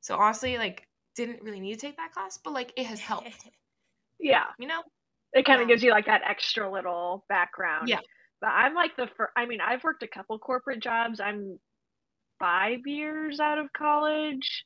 [0.00, 3.28] so honestly, like, didn't really need to take that class, but like, it has helped.
[4.20, 4.82] yeah, you know,
[5.32, 5.74] it kind of yeah.
[5.74, 7.88] gives you like that extra little background.
[7.88, 8.00] Yeah.
[8.40, 9.32] But I'm like the first.
[9.36, 11.20] I mean, I've worked a couple corporate jobs.
[11.20, 11.58] I'm
[12.38, 14.64] five years out of college.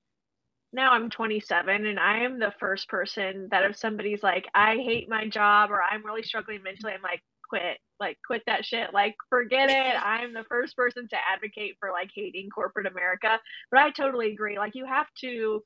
[0.72, 5.09] Now I'm 27, and I am the first person that if somebody's like, I hate
[5.09, 9.14] my job or I'm really struggling mentally, I'm like, quit like quit that shit like
[9.28, 13.38] forget it i'm the first person to advocate for like hating corporate america
[13.70, 15.62] but i totally agree like you have to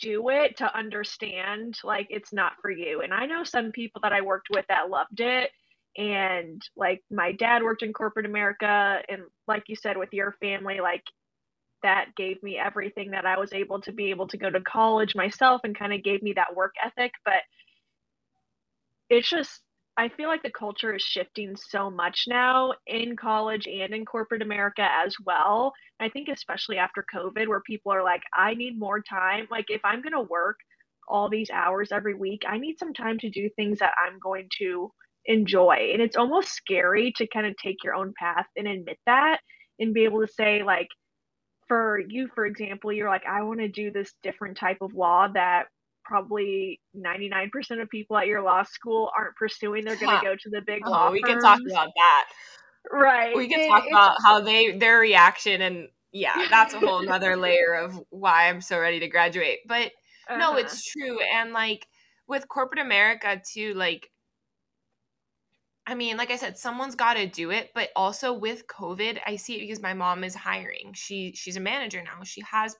[0.00, 4.12] do it to understand like it's not for you and i know some people that
[4.12, 5.50] i worked with that loved it
[5.96, 10.80] and like my dad worked in corporate america and like you said with your family
[10.80, 11.04] like
[11.82, 15.14] that gave me everything that i was able to be able to go to college
[15.14, 17.42] myself and kind of gave me that work ethic but
[19.10, 19.60] it's just
[19.96, 24.42] I feel like the culture is shifting so much now in college and in corporate
[24.42, 25.72] America as well.
[26.00, 29.46] I think especially after COVID where people are like I need more time.
[29.50, 30.58] Like if I'm going to work
[31.06, 34.48] all these hours every week, I need some time to do things that I'm going
[34.58, 34.90] to
[35.26, 35.90] enjoy.
[35.92, 39.38] And it's almost scary to kind of take your own path and admit that
[39.78, 40.88] and be able to say like
[41.68, 45.28] for you for example, you're like I want to do this different type of law
[45.28, 45.64] that
[46.04, 47.48] probably 99%
[47.80, 49.84] of people at your law school aren't pursuing.
[49.84, 52.24] They're going to go to the big oh, law We can talk about that.
[52.92, 53.34] Right.
[53.34, 57.36] We can it, talk about how they their reaction and yeah, that's a whole other
[57.38, 59.60] layer of why I'm so ready to graduate.
[59.66, 59.86] But
[60.28, 60.36] uh-huh.
[60.36, 61.18] no, it's true.
[61.20, 61.86] And like
[62.28, 64.08] with corporate America too, like
[65.86, 69.36] I mean, like I said, someone's got to do it, but also with COVID, I
[69.36, 70.92] see it because my mom is hiring.
[70.94, 72.22] She she's a manager now.
[72.24, 72.76] She has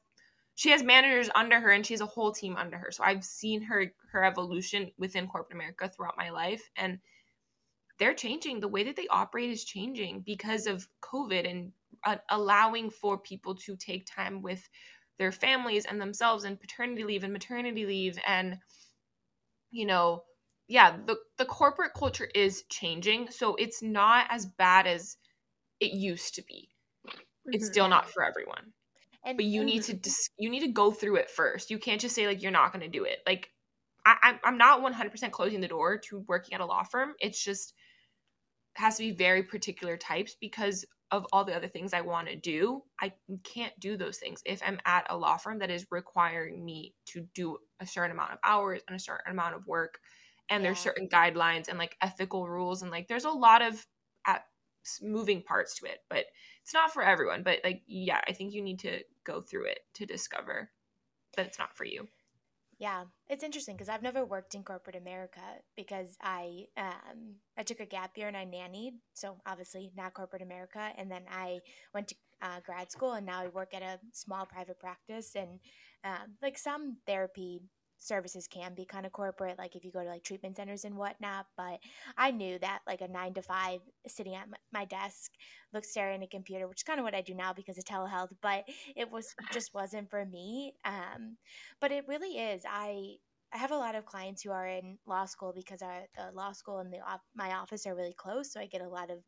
[0.54, 2.90] she has managers under her and she has a whole team under her.
[2.90, 6.98] So I've seen her her evolution within corporate America throughout my life and
[7.98, 8.60] they're changing.
[8.60, 11.72] The way that they operate is changing because of COVID and
[12.04, 14.66] uh, allowing for people to take time with
[15.18, 18.58] their families and themselves and paternity leave and maternity leave and
[19.70, 20.24] you know
[20.68, 25.16] yeah the the corporate culture is changing so it's not as bad as
[25.80, 26.68] it used to be
[27.46, 27.72] it's mm-hmm.
[27.72, 28.72] still not for everyone
[29.24, 31.70] and, but you need to dis- you need to go through it first.
[31.70, 33.20] You can't just say like you're not going to do it.
[33.26, 33.50] Like
[34.06, 37.14] I, I'm not 100% closing the door to working at a law firm.
[37.20, 37.72] It's just
[38.74, 42.36] has to be very particular types because of all the other things I want to
[42.36, 42.82] do.
[43.00, 43.12] I
[43.44, 47.26] can't do those things if I'm at a law firm that is requiring me to
[47.34, 50.00] do a certain amount of hours and a certain amount of work.
[50.48, 50.68] And yeah.
[50.68, 53.86] there's certain guidelines and like ethical rules and like there's a lot of
[54.26, 54.44] at
[55.02, 55.98] moving parts to it.
[56.08, 56.26] But
[56.62, 59.80] it's not for everyone, but like yeah, I think you need to go through it
[59.94, 60.70] to discover
[61.36, 62.08] that it's not for you.
[62.78, 65.40] Yeah, it's interesting because I've never worked in corporate America
[65.76, 70.42] because I um I took a gap year and I nannied, so obviously not corporate
[70.42, 71.60] America, and then I
[71.94, 75.60] went to uh, grad school and now I work at a small private practice and
[76.04, 77.62] um, like some therapy
[78.04, 80.96] services can be kind of corporate, like if you go to like treatment centers and
[80.96, 81.46] whatnot.
[81.56, 81.80] But
[82.16, 85.32] I knew that like a nine to five sitting at my desk,
[85.72, 87.84] look staring at a computer, which is kind of what I do now because of
[87.84, 88.64] telehealth, but
[88.96, 90.74] it was just wasn't for me.
[90.84, 91.36] Um,
[91.80, 92.62] but it really is.
[92.68, 93.16] I
[93.54, 96.50] I have a lot of clients who are in law school because our, the law
[96.50, 96.98] school and the
[97.36, 98.52] my office are really close.
[98.52, 99.18] So I get a lot of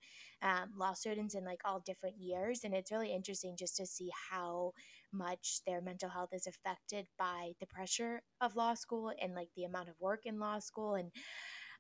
[0.43, 4.11] um, law students in like all different years, and it's really interesting just to see
[4.31, 4.73] how
[5.12, 9.64] much their mental health is affected by the pressure of law school and like the
[9.64, 10.95] amount of work in law school.
[10.95, 11.11] And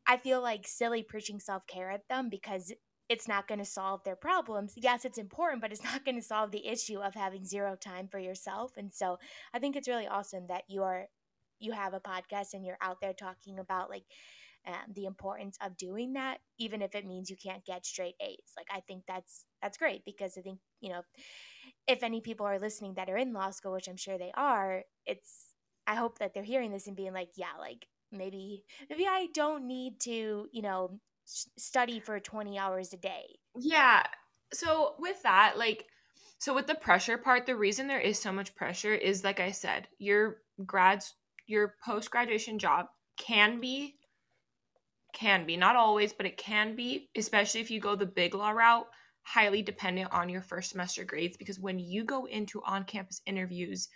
[0.06, 2.72] I feel like silly preaching self care at them because
[3.08, 4.74] it's not going to solve their problems.
[4.76, 8.08] Yes, it's important, but it's not going to solve the issue of having zero time
[8.08, 8.72] for yourself.
[8.76, 9.18] And so
[9.54, 11.06] I think it's really awesome that you are
[11.58, 14.04] you have a podcast and you're out there talking about like
[14.66, 18.52] um, the importance of doing that even if it means you can't get straight a's
[18.56, 21.02] like i think that's that's great because i think you know
[21.86, 24.82] if any people are listening that are in law school, which I'm sure they are,
[25.04, 25.54] it's
[25.86, 29.66] I hope that they're hearing this and being like, yeah, like maybe maybe I don't
[29.66, 33.38] need to, you know, study for 20 hours a day.
[33.58, 34.04] Yeah.
[34.52, 35.86] So with that, like
[36.38, 39.52] so with the pressure part, the reason there is so much pressure is like I
[39.52, 41.14] said, your grads
[41.46, 43.96] your post graduation job can be
[45.14, 48.50] can be not always, but it can be, especially if you go the big law
[48.50, 48.86] route
[49.26, 53.88] highly dependent on your first semester grades because when you go into on campus interviews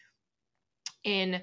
[1.05, 1.41] in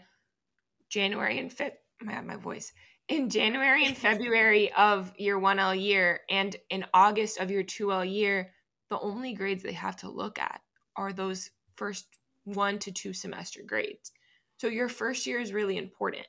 [0.90, 1.72] January and Feb
[2.02, 2.74] oh my, my voice
[3.08, 8.52] in January and February of your 1L year and in August of your 2L year,
[8.90, 10.60] the only grades they have to look at
[10.98, 12.08] are those first
[12.44, 14.12] one to two semester grades.
[14.58, 16.28] So your first year is really important.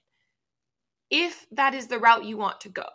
[1.11, 2.87] If that is the route you want to go,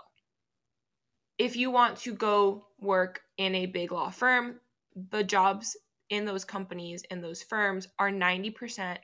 [1.38, 4.60] if you want to go work in a big law firm,
[5.10, 5.76] the jobs
[6.10, 8.98] in those companies in those firms are 90%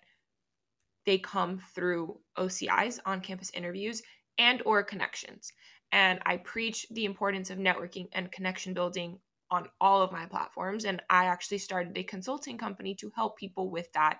[1.06, 4.04] they come through OCIs on campus interviews
[4.38, 5.52] and or connections.
[5.92, 9.18] And I preach the importance of networking and connection building
[9.50, 13.72] on all of my platforms and I actually started a consulting company to help people
[13.72, 14.20] with that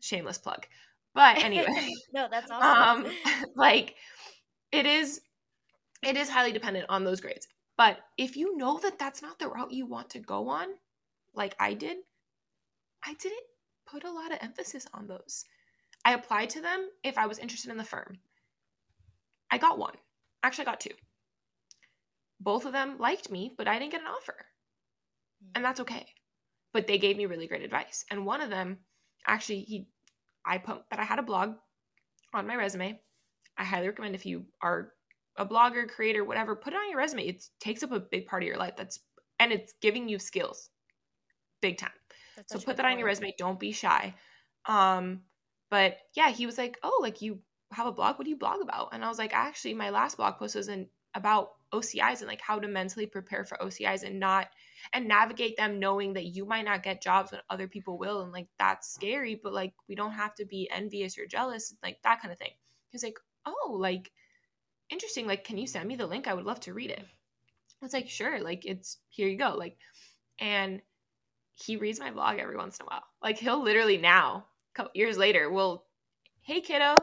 [0.00, 0.66] shameless plug.
[1.14, 3.06] But anyway, no, that's awesome.
[3.06, 3.12] Um
[3.54, 3.94] like
[4.72, 5.20] it is
[6.02, 7.46] it is highly dependent on those grades.
[7.80, 10.66] But if you know that that's not the route you want to go on,
[11.32, 11.96] like I did,
[13.02, 13.40] I didn't
[13.90, 15.46] put a lot of emphasis on those.
[16.04, 18.18] I applied to them if I was interested in the firm.
[19.50, 19.94] I got one.
[20.42, 20.90] Actually, I got two.
[22.38, 24.36] Both of them liked me, but I didn't get an offer.
[25.54, 26.04] And that's okay.
[26.74, 28.04] But they gave me really great advice.
[28.10, 28.76] And one of them,
[29.26, 29.88] actually, he
[30.44, 31.54] I put that I had a blog
[32.34, 33.00] on my resume.
[33.56, 34.92] I highly recommend if you are
[35.36, 37.26] a blogger, creator, whatever, put it on your resume.
[37.26, 38.74] It takes up a big part of your life.
[38.76, 39.00] That's
[39.38, 40.70] and it's giving you skills.
[41.62, 41.90] Big time.
[42.36, 43.34] That's so put that on your resume.
[43.38, 44.14] Don't be shy.
[44.66, 45.22] Um,
[45.70, 47.40] but yeah, he was like, "Oh, like you
[47.72, 48.18] have a blog?
[48.18, 50.68] What do you blog about?" And I was like, "Actually, my last blog post was
[50.68, 54.48] in about OCIs and like how to mentally prepare for OCIs and not
[54.92, 58.32] and navigate them knowing that you might not get jobs when other people will and
[58.32, 62.20] like that's scary but like we don't have to be envious or jealous like that
[62.20, 62.50] kind of thing
[62.90, 64.10] he's like oh like
[64.90, 66.26] interesting like can you send me the link?
[66.26, 67.00] I would love to read it.
[67.02, 69.76] I was like sure like it's here you go like
[70.38, 70.82] and
[71.54, 73.04] he reads my blog every once in a while.
[73.22, 75.84] Like he'll literally now couple years later will
[76.42, 76.94] hey kiddo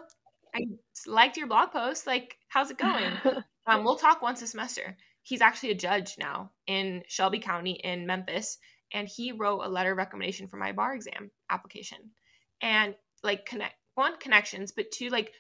[0.56, 0.62] i
[1.06, 3.12] liked your blog post like how's it going?
[3.68, 4.96] Um, we'll talk once a semester.
[5.24, 8.58] He's actually a judge now in Shelby County in Memphis.
[8.94, 11.98] And he wrote a letter of recommendation for my bar exam application.
[12.62, 15.34] And like connect one connections, but two, like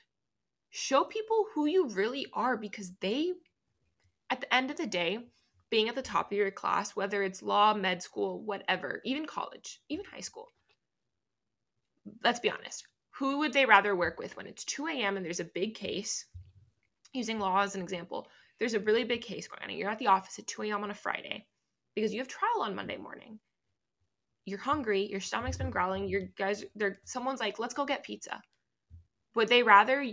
[0.69, 3.33] show people who you really are because they
[4.29, 5.19] at the end of the day,
[5.69, 9.81] being at the top of your class, whether it's law, med school, whatever, even college,
[9.89, 10.49] even high school,
[12.23, 15.17] let's be honest, who would they rather work with when it's 2 a.m.
[15.17, 16.25] and there's a big case?
[17.13, 18.27] Using law as an example,
[18.59, 20.83] there's a really big case going on you're at the office at 2 a.m.
[20.83, 21.45] on a Friday
[21.95, 23.39] because you have trial on Monday morning.
[24.45, 28.41] You're hungry, your stomach's been growling, your guys there someone's like, let's go get pizza.
[29.35, 30.05] Would they rather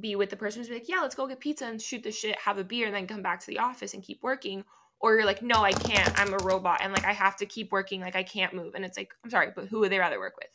[0.00, 2.38] be with the person who's like, yeah, let's go get pizza and shoot the shit,
[2.38, 4.64] have a beer, and then come back to the office and keep working?
[5.00, 6.18] Or you're like, no, I can't.
[6.20, 8.74] I'm a robot and like I have to keep working, like I can't move.
[8.74, 10.50] And it's like, I'm sorry, but who would they rather work with?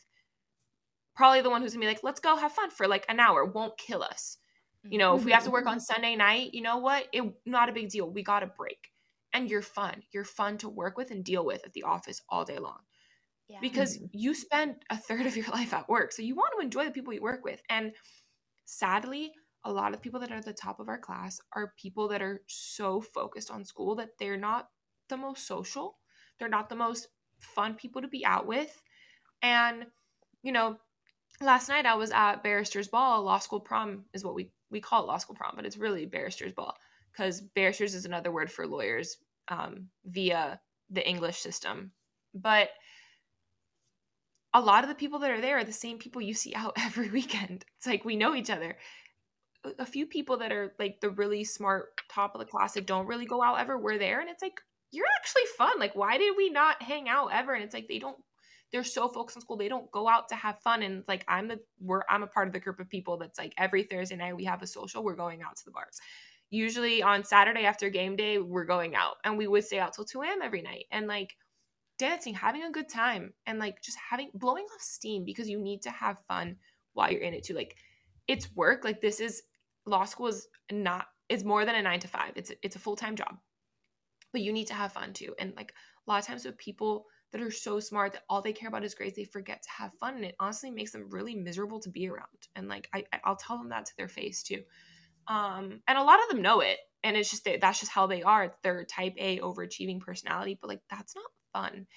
[1.15, 3.45] Probably the one who's gonna be like, let's go have fun for like an hour,
[3.45, 4.37] won't kill us.
[4.89, 7.07] You know, if we have to work on Sunday night, you know what?
[7.11, 8.09] It not a big deal.
[8.09, 8.91] We got a break.
[9.33, 10.03] And you're fun.
[10.13, 12.79] You're fun to work with and deal with at the office all day long.
[13.47, 13.57] Yeah.
[13.61, 14.05] Because mm-hmm.
[14.11, 16.11] you spend a third of your life at work.
[16.11, 17.61] So you want to enjoy the people you work with.
[17.69, 17.93] And
[18.65, 19.31] sadly,
[19.63, 22.21] a lot of people that are at the top of our class are people that
[22.21, 24.69] are so focused on school that they're not
[25.09, 25.97] the most social.
[26.37, 27.07] They're not the most
[27.39, 28.81] fun people to be out with.
[29.41, 29.85] And,
[30.43, 30.77] you know,
[31.41, 35.03] last night I was at Barrister's Ball, law school prom is what we we call
[35.03, 36.75] it law school prom, but it's really barrister's ball
[37.11, 41.91] because barristers is another word for lawyers um, via the English system.
[42.33, 42.69] But
[44.55, 46.73] a lot of the people that are there are the same people you see out
[46.77, 47.65] every weekend.
[47.77, 48.77] It's like we know each other.
[49.79, 53.07] A few people that are like the really smart top of the class that don't
[53.07, 54.59] really go out ever were there, and it's like
[54.91, 55.79] you're actually fun.
[55.79, 57.53] Like, why did we not hang out ever?
[57.53, 58.17] And it's like they don't
[58.71, 61.47] they're so focused on school they don't go out to have fun and like i'm
[61.47, 64.35] the we're i'm a part of the group of people that's like every thursday night
[64.35, 65.99] we have a social we're going out to the bars
[66.49, 70.03] usually on saturday after game day we're going out and we would stay out till
[70.03, 71.35] 2 a.m every night and like
[71.97, 75.81] dancing having a good time and like just having blowing off steam because you need
[75.83, 76.57] to have fun
[76.93, 77.53] while you're in it too.
[77.53, 77.75] Like
[78.27, 78.83] it's work.
[78.83, 79.43] Like this is
[79.85, 82.33] law school is not it's more than a nine to five.
[82.35, 83.37] It's it's a full-time job.
[84.31, 85.33] But you need to have fun too.
[85.39, 85.73] And like
[86.05, 88.83] a lot of times with people that are so smart that all they care about
[88.83, 91.89] is grades they forget to have fun and it honestly makes them really miserable to
[91.89, 92.27] be around.
[92.55, 94.61] And like I, i'll tell them that to their face too.
[95.27, 96.77] Um and a lot of them know it.
[97.03, 98.45] And it's just that that's just how they are.
[98.45, 100.57] It's their type a overachieving personality.
[100.59, 101.25] But like that's not
[101.55, 101.87] fun.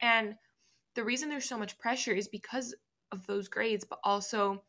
[0.00, 0.34] And
[0.94, 2.74] the reason there's so much pressure is because
[3.10, 4.62] of those grades but also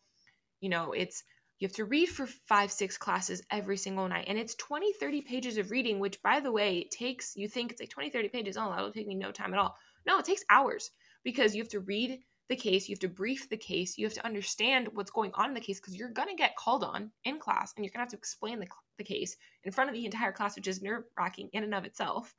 [0.62, 1.24] you know it's
[1.60, 4.26] you have to read for five six classes every single night.
[4.28, 7.72] And it's 20 30 pages of reading which by the way it takes you think
[7.72, 9.76] it's like 20 30 pages oh that'll take me no time at all.
[10.06, 10.92] No, it takes hours
[11.24, 14.16] because you have to read the case, you have to brief the case, you have
[14.16, 17.12] to understand what's going on in the case because you're going to get called on
[17.24, 19.96] in class and you're going to have to explain the, the case in front of
[19.96, 22.34] the entire class, which is nerve wracking in and of itself.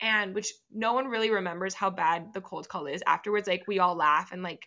[0.00, 3.02] And which no one really remembers how bad the cold call is.
[3.06, 4.66] Afterwards, like we all laugh and like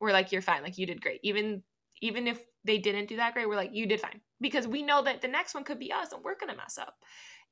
[0.00, 1.20] we're like, you're fine, like you did great.
[1.22, 1.62] Even
[2.02, 4.20] even if they didn't do that great, we're like, you did fine.
[4.40, 6.96] Because we know that the next one could be us and we're gonna mess up.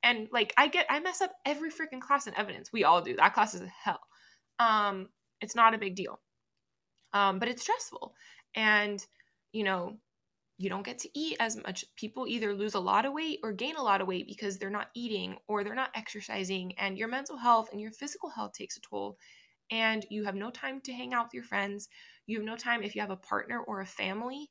[0.03, 2.73] And like I get I mess up every freaking class in evidence.
[2.73, 3.17] We all do.
[3.17, 4.01] That class is hell.
[4.59, 5.09] Um,
[5.41, 6.21] it's not a big deal.
[7.13, 8.15] Um, but it's stressful.
[8.55, 9.05] And,
[9.53, 9.99] you know,
[10.63, 11.85] you don't get to eat as much.
[11.97, 14.71] People either lose a lot of weight or gain a lot of weight because they're
[14.71, 18.77] not eating or they're not exercising, and your mental health and your physical health takes
[18.77, 19.19] a toll.
[19.73, 21.89] And you have no time to hang out with your friends.
[22.27, 24.49] You have no time if you have a partner or a family,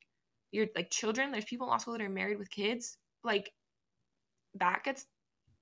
[0.50, 1.32] you're like children.
[1.32, 2.98] There's people school that are married with kids.
[3.24, 3.50] Like
[4.56, 5.06] that gets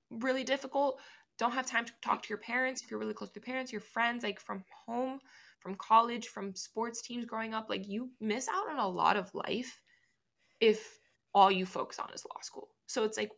[0.09, 0.99] really difficult.
[1.39, 3.71] Don't have time to talk to your parents if you're really close to your parents,
[3.71, 5.19] your friends, like from home,
[5.61, 7.69] from college, from sports teams growing up.
[7.69, 9.79] Like you miss out on a lot of life
[10.61, 10.99] if
[11.33, 12.69] all you focus on is law school.
[12.87, 13.31] So it's like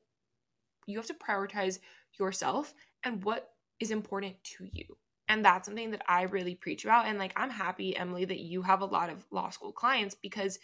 [0.85, 1.79] you have to prioritize
[2.19, 3.49] yourself and what
[3.79, 4.85] is important to you.
[5.29, 7.05] And that's something that I really preach about.
[7.05, 10.59] And like, I'm happy, Emily, that you have a lot of law school clients because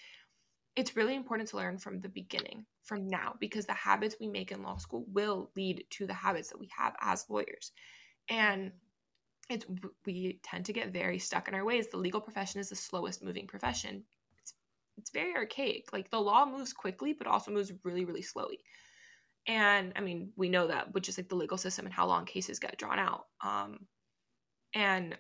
[0.76, 4.52] it's really important to learn from the beginning, from now, because the habits we make
[4.52, 7.72] in law school will lead to the habits that we have as lawyers.
[8.30, 8.72] And
[9.50, 9.66] it's
[10.06, 11.88] we tend to get very stuck in our ways.
[11.88, 14.04] The legal profession is the slowest moving profession
[15.00, 15.92] it's very archaic.
[15.94, 18.60] Like the law moves quickly, but also moves really, really slowly.
[19.48, 22.26] And I mean, we know that, which is like the legal system and how long
[22.26, 23.26] cases get drawn out.
[23.44, 23.88] Um,
[24.76, 25.18] and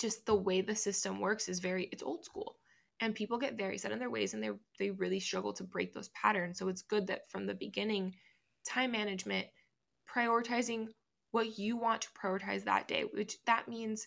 [0.00, 2.56] just the way the system works is very, it's old school.
[3.00, 5.94] And people get very set in their ways and they they really struggle to break
[5.94, 6.58] those patterns.
[6.58, 8.14] So it's good that from the beginning,
[8.66, 9.46] time management,
[10.12, 10.88] prioritizing
[11.30, 14.06] what you want to prioritize that day, which that means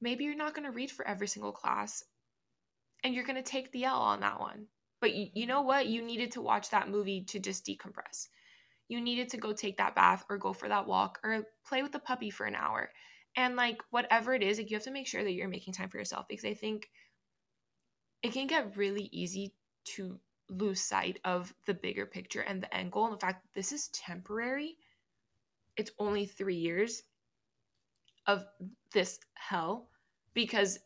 [0.00, 2.02] maybe you're not going to read for every single class
[3.06, 4.66] and you're going to take the L on that one.
[5.00, 5.86] But you, you know what?
[5.86, 8.26] You needed to watch that movie to just decompress.
[8.88, 11.92] You needed to go take that bath or go for that walk or play with
[11.92, 12.90] the puppy for an hour.
[13.36, 15.88] And like whatever it is, like you have to make sure that you're making time
[15.88, 16.90] for yourself because I think
[18.24, 19.54] it can get really easy
[19.94, 20.18] to
[20.50, 23.70] lose sight of the bigger picture and the end goal and the fact that this
[23.70, 24.78] is temporary.
[25.76, 27.04] It's only three years
[28.26, 28.44] of
[28.92, 29.90] this hell
[30.34, 30.80] because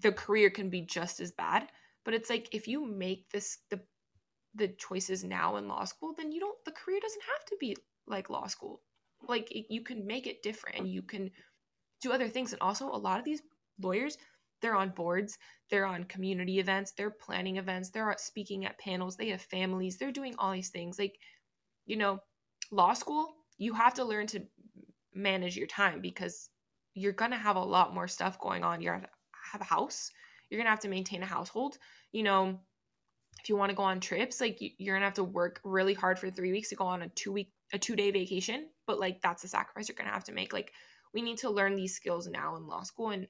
[0.00, 1.68] the career can be just as bad
[2.04, 3.80] but it's like if you make this the
[4.54, 7.76] the choices now in law school then you don't the career doesn't have to be
[8.06, 8.82] like law school.
[9.28, 11.30] Like it, you can make it different and you can
[12.00, 12.52] do other things.
[12.52, 13.42] And also a lot of these
[13.80, 14.16] lawyers
[14.62, 15.36] they're on boards
[15.70, 20.12] they're on community events they're planning events they're speaking at panels they have families they're
[20.12, 20.98] doing all these things.
[20.98, 21.16] Like
[21.84, 22.20] you know
[22.70, 24.42] law school you have to learn to
[25.14, 26.48] manage your time because
[26.94, 28.80] you're going to have a lot more stuff going on.
[28.80, 29.02] You're
[29.56, 30.10] have a house
[30.48, 31.78] you're gonna have to maintain a household
[32.12, 32.58] you know
[33.42, 36.18] if you want to go on trips like you're gonna have to work really hard
[36.18, 39.20] for three weeks to go on a two week a two day vacation but like
[39.22, 40.72] that's a sacrifice you're gonna have to make like
[41.14, 43.26] we need to learn these skills now in law school and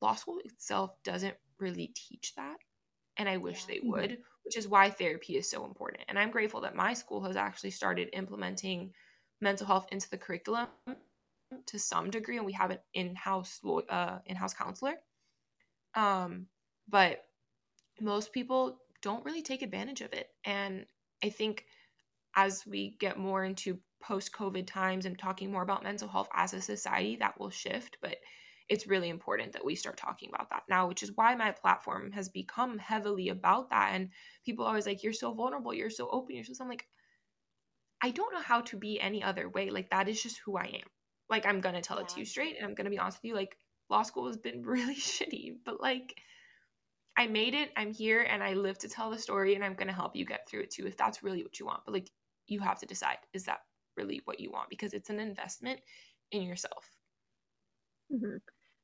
[0.00, 2.56] law school itself doesn't really teach that
[3.16, 3.74] and i wish yeah.
[3.74, 4.22] they would mm-hmm.
[4.44, 7.70] which is why therapy is so important and i'm grateful that my school has actually
[7.70, 8.92] started implementing
[9.40, 10.68] mental health into the curriculum
[11.66, 14.94] to some degree and we have an in-house uh, in-house counselor
[15.94, 16.46] um,
[16.88, 17.24] but
[18.00, 20.28] most people don't really take advantage of it.
[20.44, 20.86] And
[21.22, 21.64] I think
[22.34, 26.52] as we get more into post COVID times and talking more about mental health as
[26.52, 27.98] a society, that will shift.
[28.02, 28.16] But
[28.68, 32.12] it's really important that we start talking about that now, which is why my platform
[32.12, 33.90] has become heavily about that.
[33.94, 34.08] And
[34.44, 36.86] people always like, you're so vulnerable, you're so open, you're so I'm like,
[38.02, 39.70] I don't know how to be any other way.
[39.70, 40.88] Like that is just who I am.
[41.30, 42.04] Like I'm gonna tell yeah.
[42.04, 43.34] it to you straight and I'm gonna be honest with you.
[43.34, 43.56] Like
[43.90, 46.14] law school has been really shitty, but like
[47.16, 49.92] I made it, I'm here, and I live to tell the story, and I'm gonna
[49.92, 51.82] help you get through it too if that's really what you want.
[51.84, 52.10] But like
[52.46, 53.60] you have to decide is that
[53.96, 55.80] really what you want because it's an investment
[56.32, 56.84] in yourself.
[58.12, 58.36] Mm-hmm.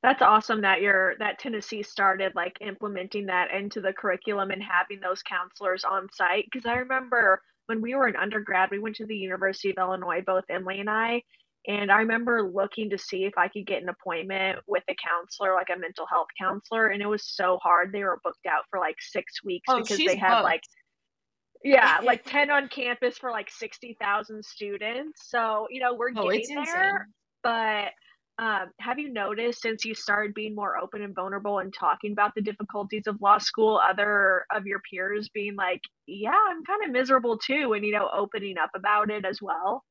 [0.03, 5.01] That's awesome that you're that Tennessee started like implementing that into the curriculum and having
[5.01, 6.47] those counselors on site.
[6.51, 10.23] Because I remember when we were in undergrad, we went to the University of Illinois,
[10.25, 11.23] both Emily and I,
[11.67, 15.55] and I remember looking to see if I could get an appointment with a counselor,
[15.55, 16.87] like a mental health counselor.
[16.87, 17.93] And it was so hard.
[17.93, 20.45] They were booked out for like six weeks oh, because they had booked.
[20.45, 20.63] like,
[21.63, 25.29] yeah, like 10 on campus for like 60,000 students.
[25.29, 27.09] So, you know, we're oh, getting there.
[27.43, 27.91] But
[28.39, 32.33] um, have you noticed since you started being more open and vulnerable and talking about
[32.35, 36.91] the difficulties of law school, other of your peers being like, yeah, I'm kind of
[36.91, 39.85] miserable too, and, you know, opening up about it as well?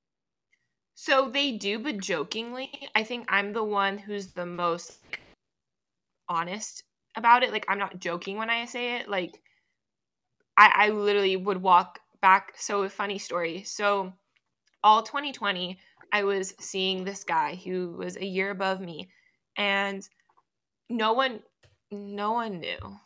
[1.01, 4.99] So they do, but jokingly, I think I'm the one who's the most
[6.27, 6.83] honest
[7.15, 7.53] about it.
[7.53, 9.07] Like I'm not joking when I say it.
[9.07, 9.39] Like
[10.57, 12.51] I, I literally would walk back.
[12.57, 13.63] So funny story.
[13.63, 14.11] So
[14.83, 15.79] all 2020,
[16.11, 19.09] I was seeing this guy who was a year above me,
[19.55, 20.05] and
[20.89, 21.39] no one,
[21.91, 22.99] no one knew.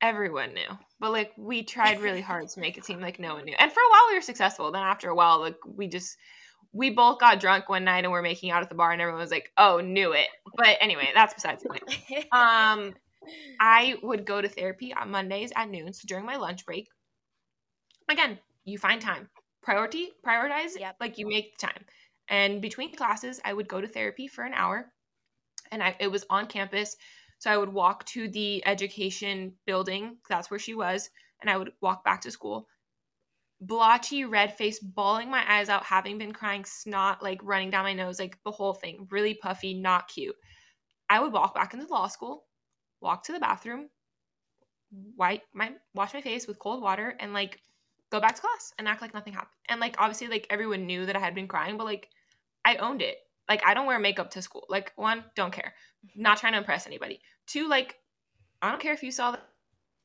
[0.00, 3.44] Everyone knew, but like we tried really hard to make it seem like no one
[3.44, 3.56] knew.
[3.58, 4.72] And for a while, we were successful.
[4.72, 6.16] Then after a while, like we just
[6.72, 9.20] we both got drunk one night and we're making out at the bar and everyone
[9.20, 11.82] was like, "Oh, knew it." But anyway, that's besides the point.
[12.32, 12.94] Um,
[13.58, 16.88] I would go to therapy on Mondays at noon, so during my lunch break.
[18.10, 19.28] Again, you find time.
[19.62, 20.78] Priority, prioritize.
[20.78, 20.96] Yep.
[21.00, 21.84] Like you make the time.
[22.28, 24.92] And between classes, I would go to therapy for an hour,
[25.72, 26.96] and I, it was on campus.
[27.38, 30.16] So I would walk to the education building.
[30.28, 31.10] That's where she was,
[31.40, 32.68] and I would walk back to school
[33.66, 37.92] blotchy red face bawling my eyes out having been crying snot like running down my
[37.92, 39.06] nose like the whole thing.
[39.10, 40.36] Really puffy not cute.
[41.08, 42.44] I would walk back into law school
[43.00, 43.88] walk to the bathroom
[45.16, 47.60] wipe my wash my face with cold water and like
[48.10, 49.50] go back to class and act like nothing happened.
[49.68, 52.08] And like obviously like everyone knew that i had been crying but like
[52.64, 53.16] i owned it.
[53.48, 54.66] Like i don't wear makeup to school.
[54.68, 55.74] Like one don't care.
[56.14, 57.20] Not trying to impress anybody.
[57.46, 57.96] Two like
[58.62, 59.46] i don't care if you saw that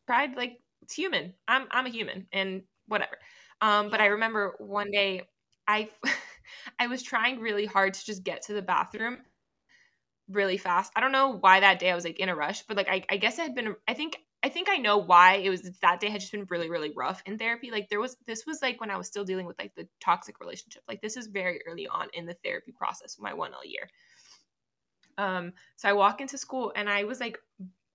[0.05, 1.33] cried like it's human.
[1.47, 3.17] I'm i'm a human and whatever
[3.61, 5.23] um, but I remember one day
[5.67, 5.89] I
[6.79, 9.19] I was trying really hard to just get to the bathroom
[10.29, 10.91] really fast.
[10.95, 13.03] I don't know why that day I was like in a rush, but like I,
[13.09, 15.99] I guess it had been I think I think I know why it was that
[15.99, 17.71] day had just been really, really rough in therapy.
[17.71, 20.39] Like there was this was like when I was still dealing with like the toxic
[20.39, 20.83] relationship.
[20.87, 23.89] Like this is very early on in the therapy process, my one L year.
[25.17, 27.37] Um, so I walk into school and I was like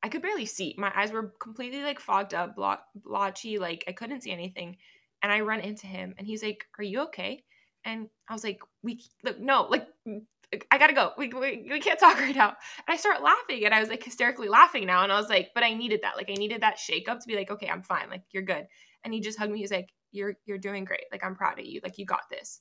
[0.03, 0.75] I could barely see.
[0.77, 2.57] My eyes were completely like fogged up,
[2.95, 4.77] blotchy, like I couldn't see anything
[5.25, 7.43] and I run into him and he's like, Are you okay?
[7.87, 9.70] And I was like, We look, no,
[10.07, 10.20] mm,
[10.53, 11.12] like, I gotta go.
[11.16, 12.49] We, we, we can't talk right now.
[12.49, 15.03] And I start laughing and I was like hysterically laughing now.
[15.03, 16.16] And I was like, But I needed that.
[16.18, 18.11] Like, I needed that shake up to be like, Okay, I'm fine.
[18.11, 18.66] Like, you're good.
[19.03, 19.61] And he just hugged me.
[19.61, 21.05] He's like, You're, you're doing great.
[21.11, 21.81] Like, I'm proud of you.
[21.83, 22.61] Like, you got this.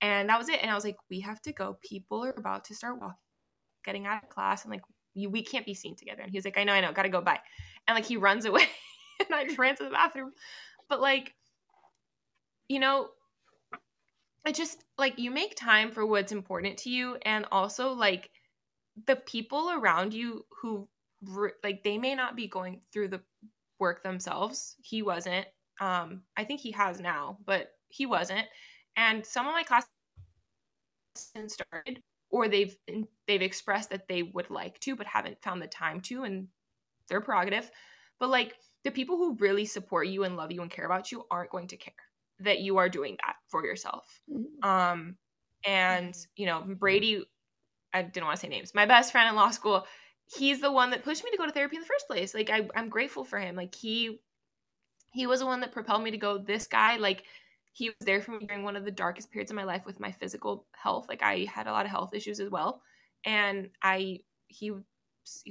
[0.00, 0.60] And that was it.
[0.62, 1.78] And I was like, We have to go.
[1.82, 3.16] People are about to start walking,
[3.84, 4.62] getting out of class.
[4.62, 4.82] And like,
[5.14, 6.22] you, we can't be seen together.
[6.22, 7.20] And he was like, I know, I know, gotta go.
[7.20, 7.40] Bye.
[7.88, 8.68] And like, he runs away.
[9.18, 10.30] and I just ran to the bathroom.
[10.88, 11.34] But like,
[12.68, 13.10] you know,
[14.46, 18.30] I just like you make time for what's important to you and also like
[19.06, 20.88] the people around you who
[21.62, 23.22] like they may not be going through the
[23.78, 24.76] work themselves.
[24.82, 25.46] He wasn't.
[25.80, 28.46] Um I think he has now, but he wasn't.
[28.96, 29.86] And some of my class
[31.46, 32.76] started or they've
[33.26, 36.48] they've expressed that they would like to but haven't found the time to and
[37.08, 37.70] their prerogative.
[38.20, 41.24] But like the people who really support you and love you and care about you
[41.30, 41.94] aren't going to care
[42.40, 44.20] that you are doing that for yourself.
[44.30, 44.68] Mm-hmm.
[44.68, 45.16] Um,
[45.64, 47.24] and you know, Brady,
[47.92, 48.74] I didn't want to say names.
[48.74, 49.86] My best friend in law school,
[50.36, 52.34] he's the one that pushed me to go to therapy in the first place.
[52.34, 53.56] Like I, I'm grateful for him.
[53.56, 54.20] Like he,
[55.12, 56.38] he was the one that propelled me to go.
[56.38, 57.24] This guy, like
[57.72, 60.00] he was there for me during one of the darkest periods of my life with
[60.00, 61.06] my physical health.
[61.08, 62.82] Like I had a lot of health issues as well,
[63.24, 64.72] and I, he,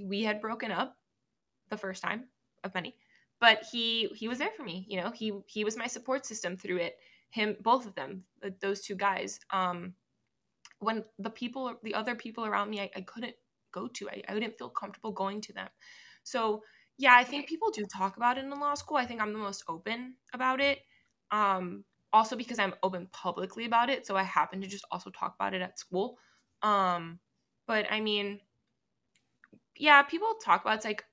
[0.01, 0.95] we had broken up
[1.69, 2.25] the first time
[2.63, 2.95] of many
[3.43, 6.55] but he he was there for me you know he he was my support system
[6.55, 6.95] through it
[7.29, 8.23] him both of them
[8.61, 9.39] those two guys.
[9.51, 9.95] Um
[10.79, 13.35] when the people the other people around me i, I couldn't
[13.73, 15.67] go to I, I didn't feel comfortable going to them.
[16.23, 16.63] So
[16.97, 18.95] yeah i think people do talk about it in law school.
[18.95, 20.79] I think i'm the most open about it.
[21.31, 21.83] Um
[22.13, 25.53] also because i'm open publicly about it so i happen to just also talk about
[25.53, 26.17] it at school.
[26.61, 27.19] Um
[27.67, 28.39] but i mean
[29.75, 31.03] yeah people talk about it's like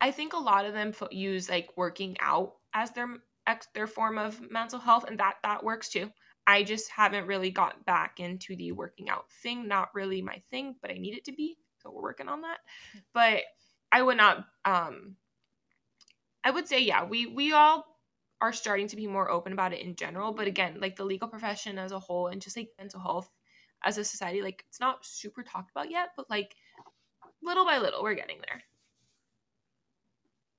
[0.00, 3.08] I think a lot of them use like working out as their
[3.74, 6.10] their form of mental health, and that that works too.
[6.46, 9.66] I just haven't really gotten back into the working out thing.
[9.66, 11.56] Not really my thing, but I need it to be.
[11.82, 12.58] So we're working on that.
[13.12, 13.42] But
[13.90, 14.44] I would not.
[14.64, 15.16] Um,
[16.44, 17.84] I would say yeah, we we all
[18.40, 20.32] are starting to be more open about it in general.
[20.32, 23.30] But again, like the legal profession as a whole, and just like mental health
[23.84, 26.10] as a society, like it's not super talked about yet.
[26.16, 26.54] But like
[27.42, 28.62] little by little, we're getting there.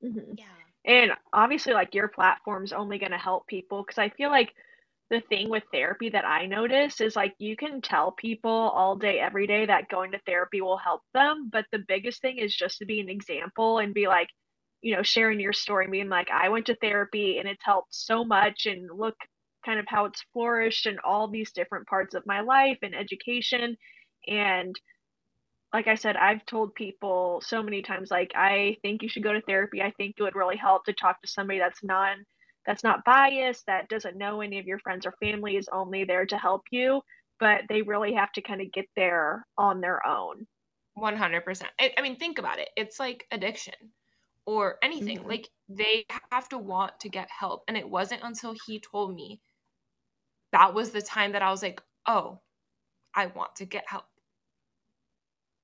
[0.03, 0.33] Mm-hmm.
[0.37, 0.45] Yeah.
[0.85, 4.53] And obviously, like your platform's only going to help people because I feel like
[5.09, 9.19] the thing with therapy that I notice is like you can tell people all day,
[9.19, 11.49] every day that going to therapy will help them.
[11.51, 14.29] But the biggest thing is just to be an example and be like,
[14.81, 18.23] you know, sharing your story, being like, I went to therapy and it's helped so
[18.23, 19.15] much, and look
[19.65, 23.75] kind of how it's flourished in all these different parts of my life and education.
[24.27, 24.79] And
[25.73, 29.33] like I said, I've told people so many times, like, I think you should go
[29.33, 29.81] to therapy.
[29.81, 32.25] I think it would really help to talk to somebody that's non
[32.65, 36.25] that's not biased, that doesn't know any of your friends or family, is only there
[36.25, 37.01] to help you,
[37.39, 40.45] but they really have to kind of get there on their own.
[40.97, 41.63] 100%.
[41.79, 42.69] I, I mean, think about it.
[42.75, 43.73] It's like addiction
[44.45, 45.19] or anything.
[45.19, 45.29] Mm-hmm.
[45.29, 47.63] Like, they have to want to get help.
[47.69, 49.39] And it wasn't until he told me
[50.51, 52.41] that was the time that I was like, oh,
[53.15, 54.05] I want to get help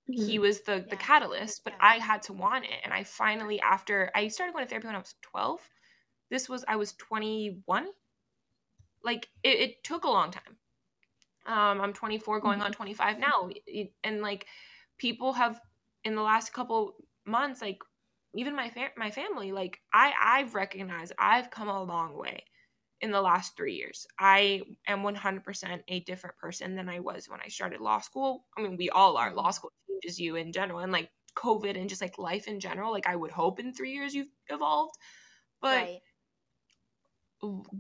[0.10, 0.26] mm-hmm.
[0.26, 0.84] he was the yeah.
[0.90, 1.80] the catalyst but yeah.
[1.82, 4.96] i had to want it and i finally after i started going to therapy when
[4.96, 5.60] i was 12
[6.30, 7.88] this was i was 21
[9.04, 10.58] like it, it took a long time
[11.46, 13.50] Um, I'm 24, going on 25 now,
[14.04, 14.48] and like
[14.98, 15.60] people have
[16.06, 16.96] in the last couple
[17.26, 17.80] months, like
[18.36, 22.44] even my fa- my family, like I I've recognized I've come a long way
[23.02, 24.08] in the last three years.
[24.20, 28.46] I am 100% a different person than I was when I started law school.
[28.58, 29.34] I mean, we all are.
[29.34, 29.72] Law school
[30.04, 32.92] changes you in general, and like COVID and just like life in general.
[32.92, 34.96] Like I would hope in three years you've evolved,
[35.62, 35.82] but.
[35.82, 36.00] Right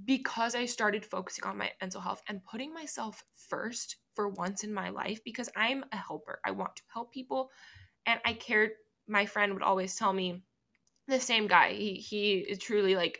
[0.05, 4.73] because I started focusing on my mental health and putting myself first for once in
[4.73, 6.39] my life because I'm a helper.
[6.43, 7.49] I want to help people
[8.05, 8.71] and I cared
[9.07, 10.43] my friend would always tell me
[11.07, 11.73] the same guy.
[11.73, 13.19] He he is truly like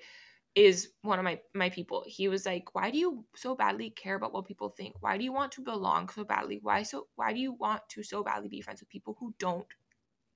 [0.56, 2.04] is one of my my people.
[2.08, 4.96] He was like, "Why do you so badly care about what people think?
[5.02, 6.60] Why do you want to belong so badly?
[6.62, 9.68] Why so why do you want to so badly be friends with people who don't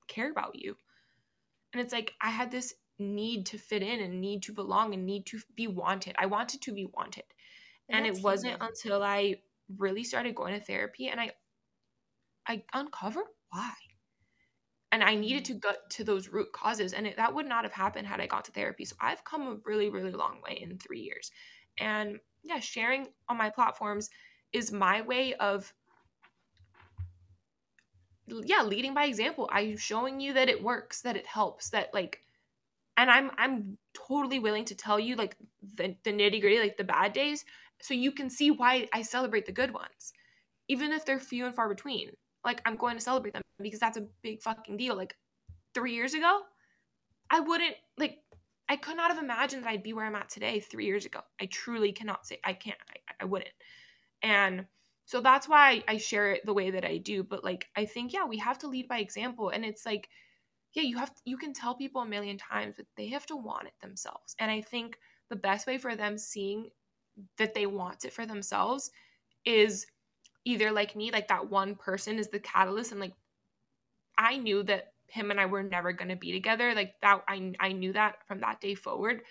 [0.07, 0.77] care about you?"
[1.73, 5.05] And it's like I had this need to fit in and need to belong and
[5.05, 6.15] need to be wanted.
[6.17, 7.25] I wanted to be wanted.
[7.89, 8.67] And, and it wasn't human.
[8.69, 9.41] until I
[9.77, 11.31] really started going to therapy and I
[12.47, 13.73] I uncovered why.
[14.91, 15.53] And I needed mm-hmm.
[15.53, 18.27] to get to those root causes and it, that would not have happened had I
[18.27, 18.85] gone to therapy.
[18.85, 21.31] So I've come a really really long way in 3 years.
[21.79, 24.09] And yeah, sharing on my platforms
[24.53, 25.73] is my way of
[28.27, 29.49] yeah, leading by example.
[29.51, 32.21] I'm showing you that it works, that it helps, that like
[32.97, 35.37] and i'm i'm totally willing to tell you like
[35.75, 37.45] the, the nitty gritty like the bad days
[37.81, 40.13] so you can see why i celebrate the good ones
[40.67, 42.09] even if they're few and far between
[42.43, 44.95] like i'm going to celebrate them because that's a big fucking deal.
[44.95, 45.15] Like
[45.77, 46.41] three years ago
[47.29, 48.17] i wouldn't like
[48.67, 51.19] i could not have imagined that i'd be where i'm at today three years ago.
[51.39, 53.51] I truly cannot say i can't i, I wouldn't.
[54.23, 54.65] And
[55.05, 57.23] so that's why I share it the way that i do.
[57.23, 59.49] But like i think yeah we have to lead by example.
[59.49, 60.09] And it's like
[60.73, 63.35] yeah, you have to, you can tell people a million times, but they have to
[63.35, 64.35] want it themselves.
[64.39, 64.97] And I think
[65.29, 66.69] the best way for them seeing
[67.37, 68.91] that they want it for themselves
[69.45, 69.87] is
[70.43, 73.13] either like me, like that one person is the catalyst, and like
[74.17, 76.73] I knew that him and I were never going to be together.
[76.73, 79.21] Like that, I I knew that from that day forward.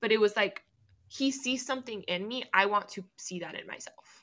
[0.00, 0.62] But it was like
[1.08, 2.44] he sees something in me.
[2.54, 4.22] I want to see that in myself.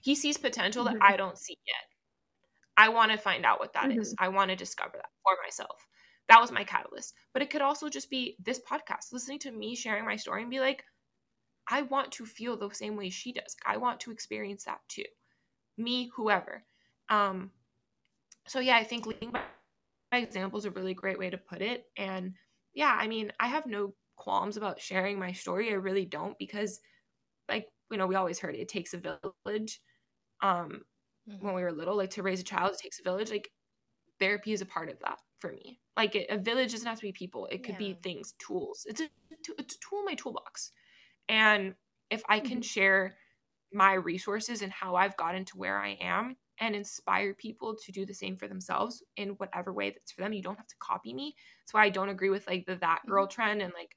[0.00, 0.98] He sees potential mm-hmm.
[0.98, 1.84] that I don't see yet.
[2.76, 4.00] I want to find out what that mm-hmm.
[4.00, 4.14] is.
[4.18, 5.86] I want to discover that for myself.
[6.28, 7.14] That was my catalyst.
[7.32, 10.50] But it could also just be this podcast, listening to me sharing my story and
[10.50, 10.84] be like,
[11.68, 13.56] I want to feel the same way she does.
[13.64, 15.04] I want to experience that too.
[15.78, 16.64] Me, whoever.
[17.08, 17.50] Um,
[18.46, 19.40] so yeah, I think leading by
[20.18, 21.84] example is a really great way to put it.
[21.96, 22.34] And
[22.74, 25.70] yeah, I mean, I have no qualms about sharing my story.
[25.70, 26.80] I really don't because
[27.48, 29.80] like, you know, we always heard it, it takes a village.
[30.42, 30.82] Um,
[31.28, 31.44] mm-hmm.
[31.44, 33.50] when we were little like to raise a child it takes a village like
[34.18, 37.06] therapy is a part of that for me like it, a village doesn't have to
[37.06, 37.78] be people it could yeah.
[37.78, 39.08] be things tools it's a,
[39.58, 40.72] it's a tool in my toolbox
[41.28, 41.74] and
[42.10, 42.60] if i can mm-hmm.
[42.60, 43.16] share
[43.72, 48.06] my resources and how i've gotten to where i am and inspire people to do
[48.06, 51.12] the same for themselves in whatever way that's for them you don't have to copy
[51.12, 53.32] me that's why i don't agree with like the that girl mm-hmm.
[53.34, 53.96] trend and like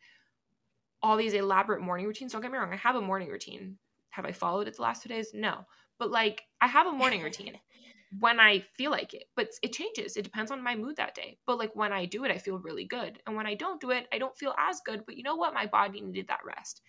[1.01, 3.77] all these elaborate morning routines don't get me wrong i have a morning routine
[4.09, 5.65] have i followed it the last two days no
[5.99, 7.59] but like I have a morning routine
[8.19, 10.17] when I feel like it, but it changes.
[10.17, 11.37] It depends on my mood that day.
[11.45, 13.21] But like when I do it, I feel really good.
[13.27, 15.03] And when I don't do it, I don't feel as good.
[15.05, 15.53] But you know what?
[15.53, 16.81] My body needed that rest.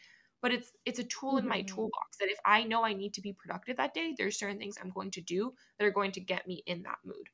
[0.43, 1.75] But it's it's a tool in my mm-hmm.
[1.75, 4.77] toolbox that if I know I need to be productive that day, there's certain things
[4.81, 7.29] I'm going to do that are going to get me in that mood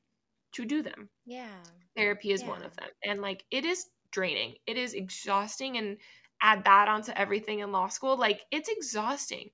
[0.53, 1.09] to do them.
[1.25, 1.63] Yeah.
[1.95, 2.49] Therapy is yeah.
[2.49, 2.89] one of them.
[3.05, 4.55] And like it is draining.
[4.65, 5.97] It is exhausting and
[6.41, 8.17] add that onto everything in law school.
[8.17, 9.49] Like it's exhausting.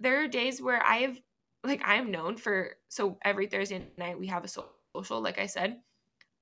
[0.00, 1.18] There are days where I have
[1.64, 5.20] like I am known for so every Thursday night we have a social.
[5.20, 5.78] Like I said,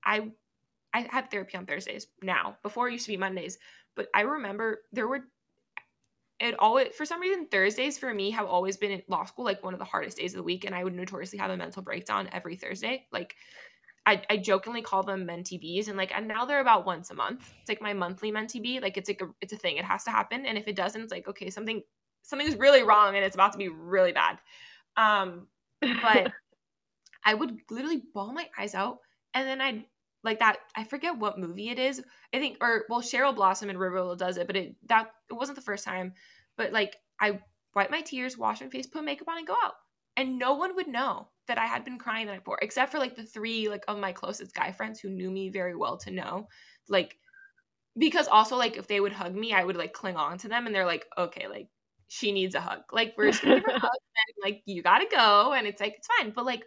[0.04, 0.30] I
[0.92, 2.56] I have therapy on Thursdays now.
[2.62, 3.58] Before it used to be Mondays,
[3.94, 5.24] but I remember there were
[6.40, 9.62] it always for some reason Thursdays for me have always been in law school like
[9.62, 11.82] one of the hardest days of the week, and I would notoriously have a mental
[11.82, 13.06] breakdown every Thursday.
[13.12, 13.36] Like
[14.06, 17.52] I, I jokingly call them mentee and like and now they're about once a month.
[17.60, 18.80] It's like my monthly mentee.
[18.80, 19.76] Like it's like a it's a thing.
[19.76, 20.46] It has to happen.
[20.46, 21.82] And if it doesn't, it's like, okay, something
[22.22, 24.38] something's really wrong and it's about to be really bad.
[24.96, 25.46] Um,
[25.80, 26.32] but
[27.24, 28.98] I would literally bawl my eyes out
[29.34, 29.84] and then I'd
[30.22, 32.02] like that I forget what movie it is.
[32.34, 35.56] I think or well Cheryl Blossom in Riverdale does it, but it that it wasn't
[35.56, 36.12] the first time.
[36.56, 37.40] But like I
[37.74, 39.74] wipe my tears, wash my face, put makeup on, and go out.
[40.16, 42.98] And no one would know that I had been crying the night before, except for
[42.98, 46.10] like the three like of my closest guy friends who knew me very well to
[46.10, 46.48] know.
[46.88, 47.16] Like
[47.98, 50.66] because also like if they would hug me, I would like cling on to them
[50.66, 51.68] and they're like, okay, like
[52.08, 52.80] she needs a hug.
[52.92, 55.52] Like we're just gonna give her a hug and like you gotta go.
[55.52, 56.32] And it's like it's fine.
[56.34, 56.64] But like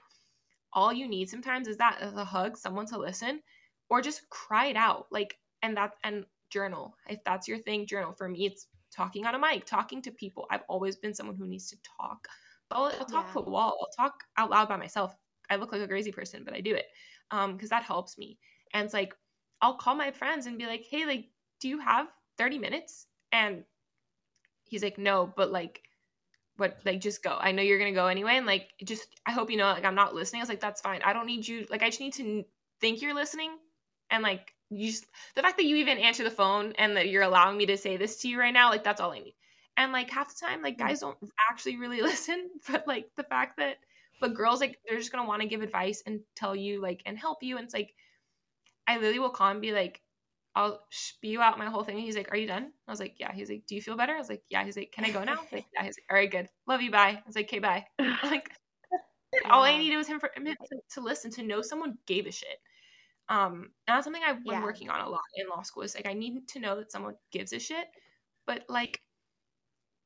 [0.73, 3.41] all you need sometimes is that a hug, someone to listen,
[3.89, 5.07] or just cry it out.
[5.11, 6.95] Like and that and journal.
[7.07, 8.13] If that's your thing, journal.
[8.13, 10.45] For me, it's talking on a mic, talking to people.
[10.51, 12.27] I've always been someone who needs to talk
[12.73, 13.33] I'll, I'll talk yeah.
[13.33, 13.77] to a wall.
[13.79, 15.15] I'll talk out loud by myself.
[15.49, 16.85] I look like a crazy person, but I do it
[17.31, 18.37] um because that helps me.
[18.73, 19.13] And it's like
[19.61, 21.25] I'll call my friends and be like, "Hey, like,
[21.61, 23.63] do you have 30 minutes?" And
[24.65, 25.81] he's like, "No, but like."
[26.57, 27.37] What like just go?
[27.39, 29.95] I know you're gonna go anyway, and like just I hope you know like I'm
[29.95, 30.41] not listening.
[30.41, 31.01] I was like, that's fine.
[31.03, 31.65] I don't need you.
[31.69, 32.43] Like I just need to
[32.79, 33.57] think you're listening,
[34.09, 37.23] and like you just the fact that you even answer the phone and that you're
[37.23, 39.35] allowing me to say this to you right now, like that's all I need.
[39.77, 40.79] And like half the time, like mm.
[40.79, 41.17] guys don't
[41.49, 43.77] actually really listen, but like the fact that
[44.21, 47.17] but girls like they're just gonna want to give advice and tell you like and
[47.17, 47.57] help you.
[47.57, 47.93] And it's like
[48.87, 50.01] I literally will call and be like,
[50.55, 51.95] I'll spew out my whole thing.
[51.95, 52.71] And he's like, Are you done?
[52.87, 53.31] I was like, Yeah.
[53.33, 54.13] He's like, Do you feel better?
[54.13, 54.63] I was like, Yeah.
[54.63, 55.39] He's like, Can I go now?
[55.51, 55.83] I like, yeah.
[55.83, 56.47] He's like, All right, good.
[56.67, 56.91] Love you.
[56.91, 57.17] Bye.
[57.17, 57.85] I was like, Okay, bye.
[58.23, 58.49] like
[59.49, 60.55] all I needed was him for him to,
[60.91, 62.59] to listen, to know someone gave a shit.
[63.29, 64.63] Um, and that's something I've been yeah.
[64.63, 65.83] working on a lot in law school.
[65.83, 67.85] Is like I need to know that someone gives a shit,
[68.45, 69.01] but like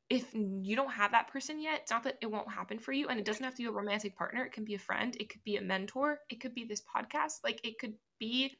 [0.09, 3.07] if you don't have that person yet, it's not that it won't happen for you,
[3.07, 4.45] and it doesn't have to be a romantic partner.
[4.45, 5.15] It can be a friend.
[5.19, 6.19] It could be a mentor.
[6.29, 7.43] It could be this podcast.
[7.43, 8.55] Like it could be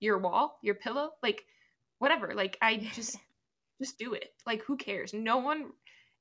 [0.00, 1.44] your wall, your pillow, like
[1.98, 2.32] whatever.
[2.34, 3.16] Like I just
[3.80, 4.32] just do it.
[4.46, 5.14] Like who cares?
[5.14, 5.70] No one.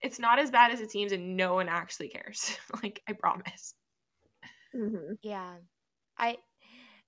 [0.01, 2.57] It's not as bad as it seems, and no one actually cares.
[2.84, 3.73] like I promise.
[4.75, 5.13] Mm-hmm.
[5.23, 5.55] Yeah,
[6.17, 6.38] I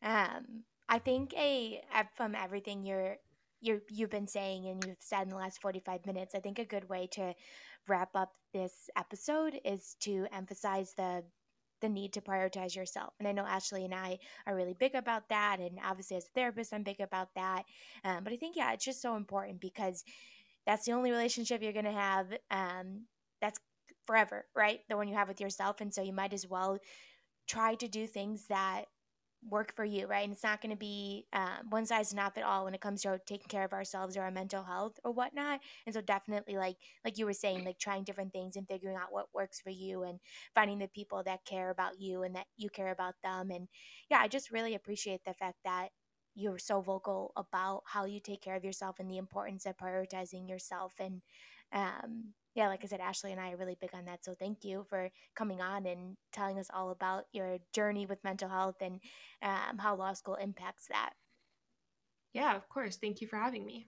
[0.01, 1.81] um I think a
[2.15, 3.17] from everything you're
[3.61, 6.65] you you've been saying and you've said in the last 45 minutes, I think a
[6.65, 7.33] good way to
[7.87, 11.23] wrap up this episode is to emphasize the
[11.81, 13.13] the need to prioritize yourself.
[13.19, 15.57] And I know Ashley and I are really big about that.
[15.59, 17.63] And obviously, as a therapist, I'm big about that.
[18.03, 20.03] Um, but I think, yeah, it's just so important because
[20.65, 23.05] that's the only relationship you're going to have um,
[23.41, 23.59] that's
[24.05, 24.79] forever, right?
[24.89, 25.81] The one you have with yourself.
[25.81, 26.77] And so you might as well
[27.47, 28.85] try to do things that
[29.49, 30.23] work for you, right?
[30.23, 33.01] And it's not going to be um, one size not fit all when it comes
[33.01, 35.61] to taking care of ourselves or our mental health or whatnot.
[35.85, 39.11] And so definitely, like like you were saying, like trying different things and figuring out
[39.11, 40.19] what works for you and
[40.53, 43.49] finding the people that care about you and that you care about them.
[43.51, 43.67] And
[44.09, 45.89] yeah, I just really appreciate the fact that
[46.35, 50.47] you're so vocal about how you take care of yourself and the importance of prioritizing
[50.47, 51.21] yourself and
[51.73, 54.25] um, yeah, like I said, Ashley and I are really big on that.
[54.25, 58.49] So thank you for coming on and telling us all about your journey with mental
[58.49, 58.99] health and
[59.41, 61.11] um, how law school impacts that.
[62.33, 62.97] Yeah, of course.
[62.97, 63.87] Thank you for having me.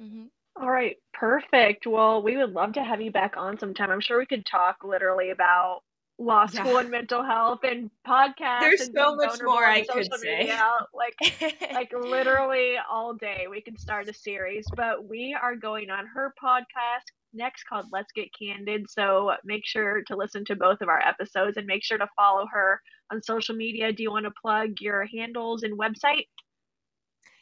[0.00, 0.24] Mm-hmm.
[0.60, 1.86] All right, perfect.
[1.86, 3.90] Well, we would love to have you back on sometime.
[3.90, 5.82] I'm sure we could talk literally about
[6.20, 6.80] law school yeah.
[6.80, 8.60] and mental health and podcasts.
[8.60, 10.52] There's and so much more I could say.
[10.94, 14.66] Like like literally all day we can start a series.
[14.76, 18.90] But we are going on her podcast next called Let's Get Candid.
[18.90, 22.46] So make sure to listen to both of our episodes and make sure to follow
[22.52, 23.92] her on social media.
[23.92, 26.26] Do you want to plug your handles and website?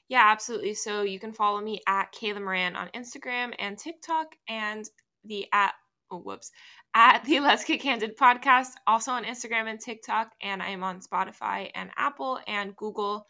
[0.08, 0.74] Yeah, absolutely.
[0.74, 4.88] So you can follow me at Kayla Morán on Instagram and TikTok and
[5.24, 5.74] the at
[6.10, 6.50] oh whoops
[6.94, 11.00] at the Let's Get Candid podcast, also on Instagram and TikTok, and I am on
[11.00, 13.26] Spotify and Apple and Google.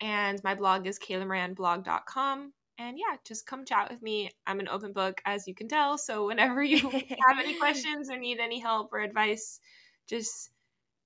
[0.00, 2.52] And my blog is kaylamoranblog.com.
[2.78, 4.30] And yeah, just come chat with me.
[4.46, 5.96] I'm an open book, as you can tell.
[5.96, 9.60] So whenever you have any questions or need any help or advice,
[10.08, 10.50] just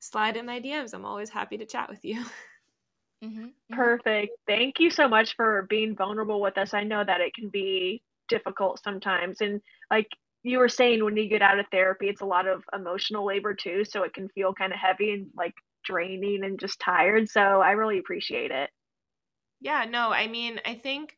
[0.01, 0.95] slide in my DMs.
[0.95, 2.25] I'm always happy to chat with you.
[3.23, 3.45] Mm-hmm.
[3.45, 3.75] mm-hmm.
[3.75, 4.33] Perfect.
[4.47, 6.73] Thank you so much for being vulnerable with us.
[6.73, 9.43] I know that it can be difficult sometimes.
[9.43, 9.61] And
[9.91, 10.09] like
[10.43, 13.55] you were saying when you get out of therapy it's a lot of emotional labor
[13.55, 17.41] too so it can feel kind of heavy and like draining and just tired so
[17.41, 18.71] i really appreciate it.
[19.61, 21.17] Yeah no i mean i think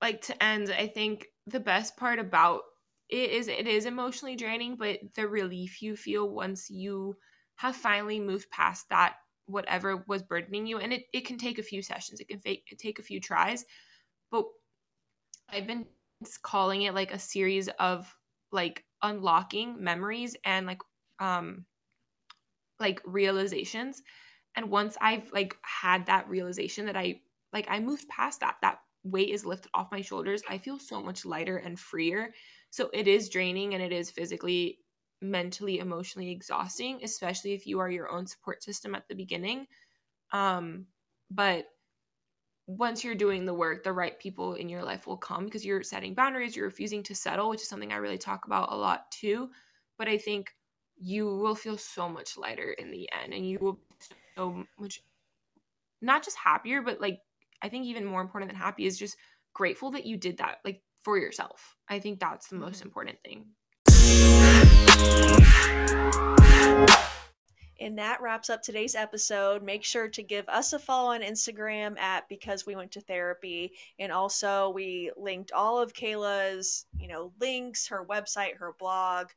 [0.00, 2.62] like to end i think the best part about
[3.08, 7.16] it is it is emotionally draining but the relief you feel once you
[7.56, 11.62] have finally moved past that whatever was burdening you and it, it can take a
[11.62, 13.64] few sessions it can fake, take a few tries
[14.30, 14.44] but
[15.50, 15.86] i've been
[16.42, 18.14] calling it like a series of
[18.52, 20.80] like unlocking memories and like
[21.18, 21.64] um
[22.78, 24.02] like realizations.
[24.56, 27.20] And once i've like had that realization that i
[27.52, 31.00] like i moved past that that weight is lifted off my shoulders i feel so
[31.00, 32.34] much lighter and freer.
[32.70, 34.80] So it is draining and it is physically
[35.22, 39.66] mentally emotionally exhausting especially if you are your own support system at the beginning.
[40.32, 40.86] Um
[41.30, 41.66] but
[42.76, 45.82] once you're doing the work, the right people in your life will come because you're
[45.82, 49.10] setting boundaries, you're refusing to settle, which is something I really talk about a lot
[49.10, 49.50] too.
[49.98, 50.54] But I think
[50.96, 53.80] you will feel so much lighter in the end and you will be
[54.36, 55.02] so much
[56.00, 57.20] not just happier, but like
[57.60, 59.16] I think even more important than happy is just
[59.52, 61.76] grateful that you did that like for yourself.
[61.88, 62.88] I think that's the most mm-hmm.
[62.88, 63.46] important thing.
[67.80, 69.62] And that wraps up today's episode.
[69.62, 73.72] Make sure to give us a follow on Instagram at because we went to therapy.
[73.98, 79.28] And also we linked all of Kayla's, you know, links, her website, her blog,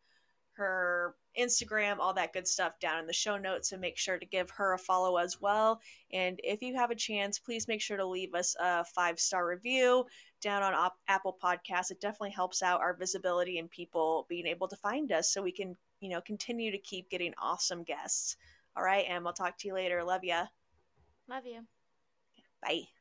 [0.53, 3.69] her Instagram, all that good stuff down in the show notes.
[3.69, 5.81] So make sure to give her a follow as well.
[6.11, 9.47] And if you have a chance, please make sure to leave us a five star
[9.47, 10.05] review
[10.41, 11.91] down on Apple Podcasts.
[11.91, 15.51] It definitely helps out our visibility and people being able to find us so we
[15.51, 18.35] can, you know, continue to keep getting awesome guests.
[18.75, 19.05] All right.
[19.07, 20.03] And we'll talk to you later.
[20.03, 20.47] Love ya.
[21.27, 21.61] Love you.
[22.61, 22.92] Bye.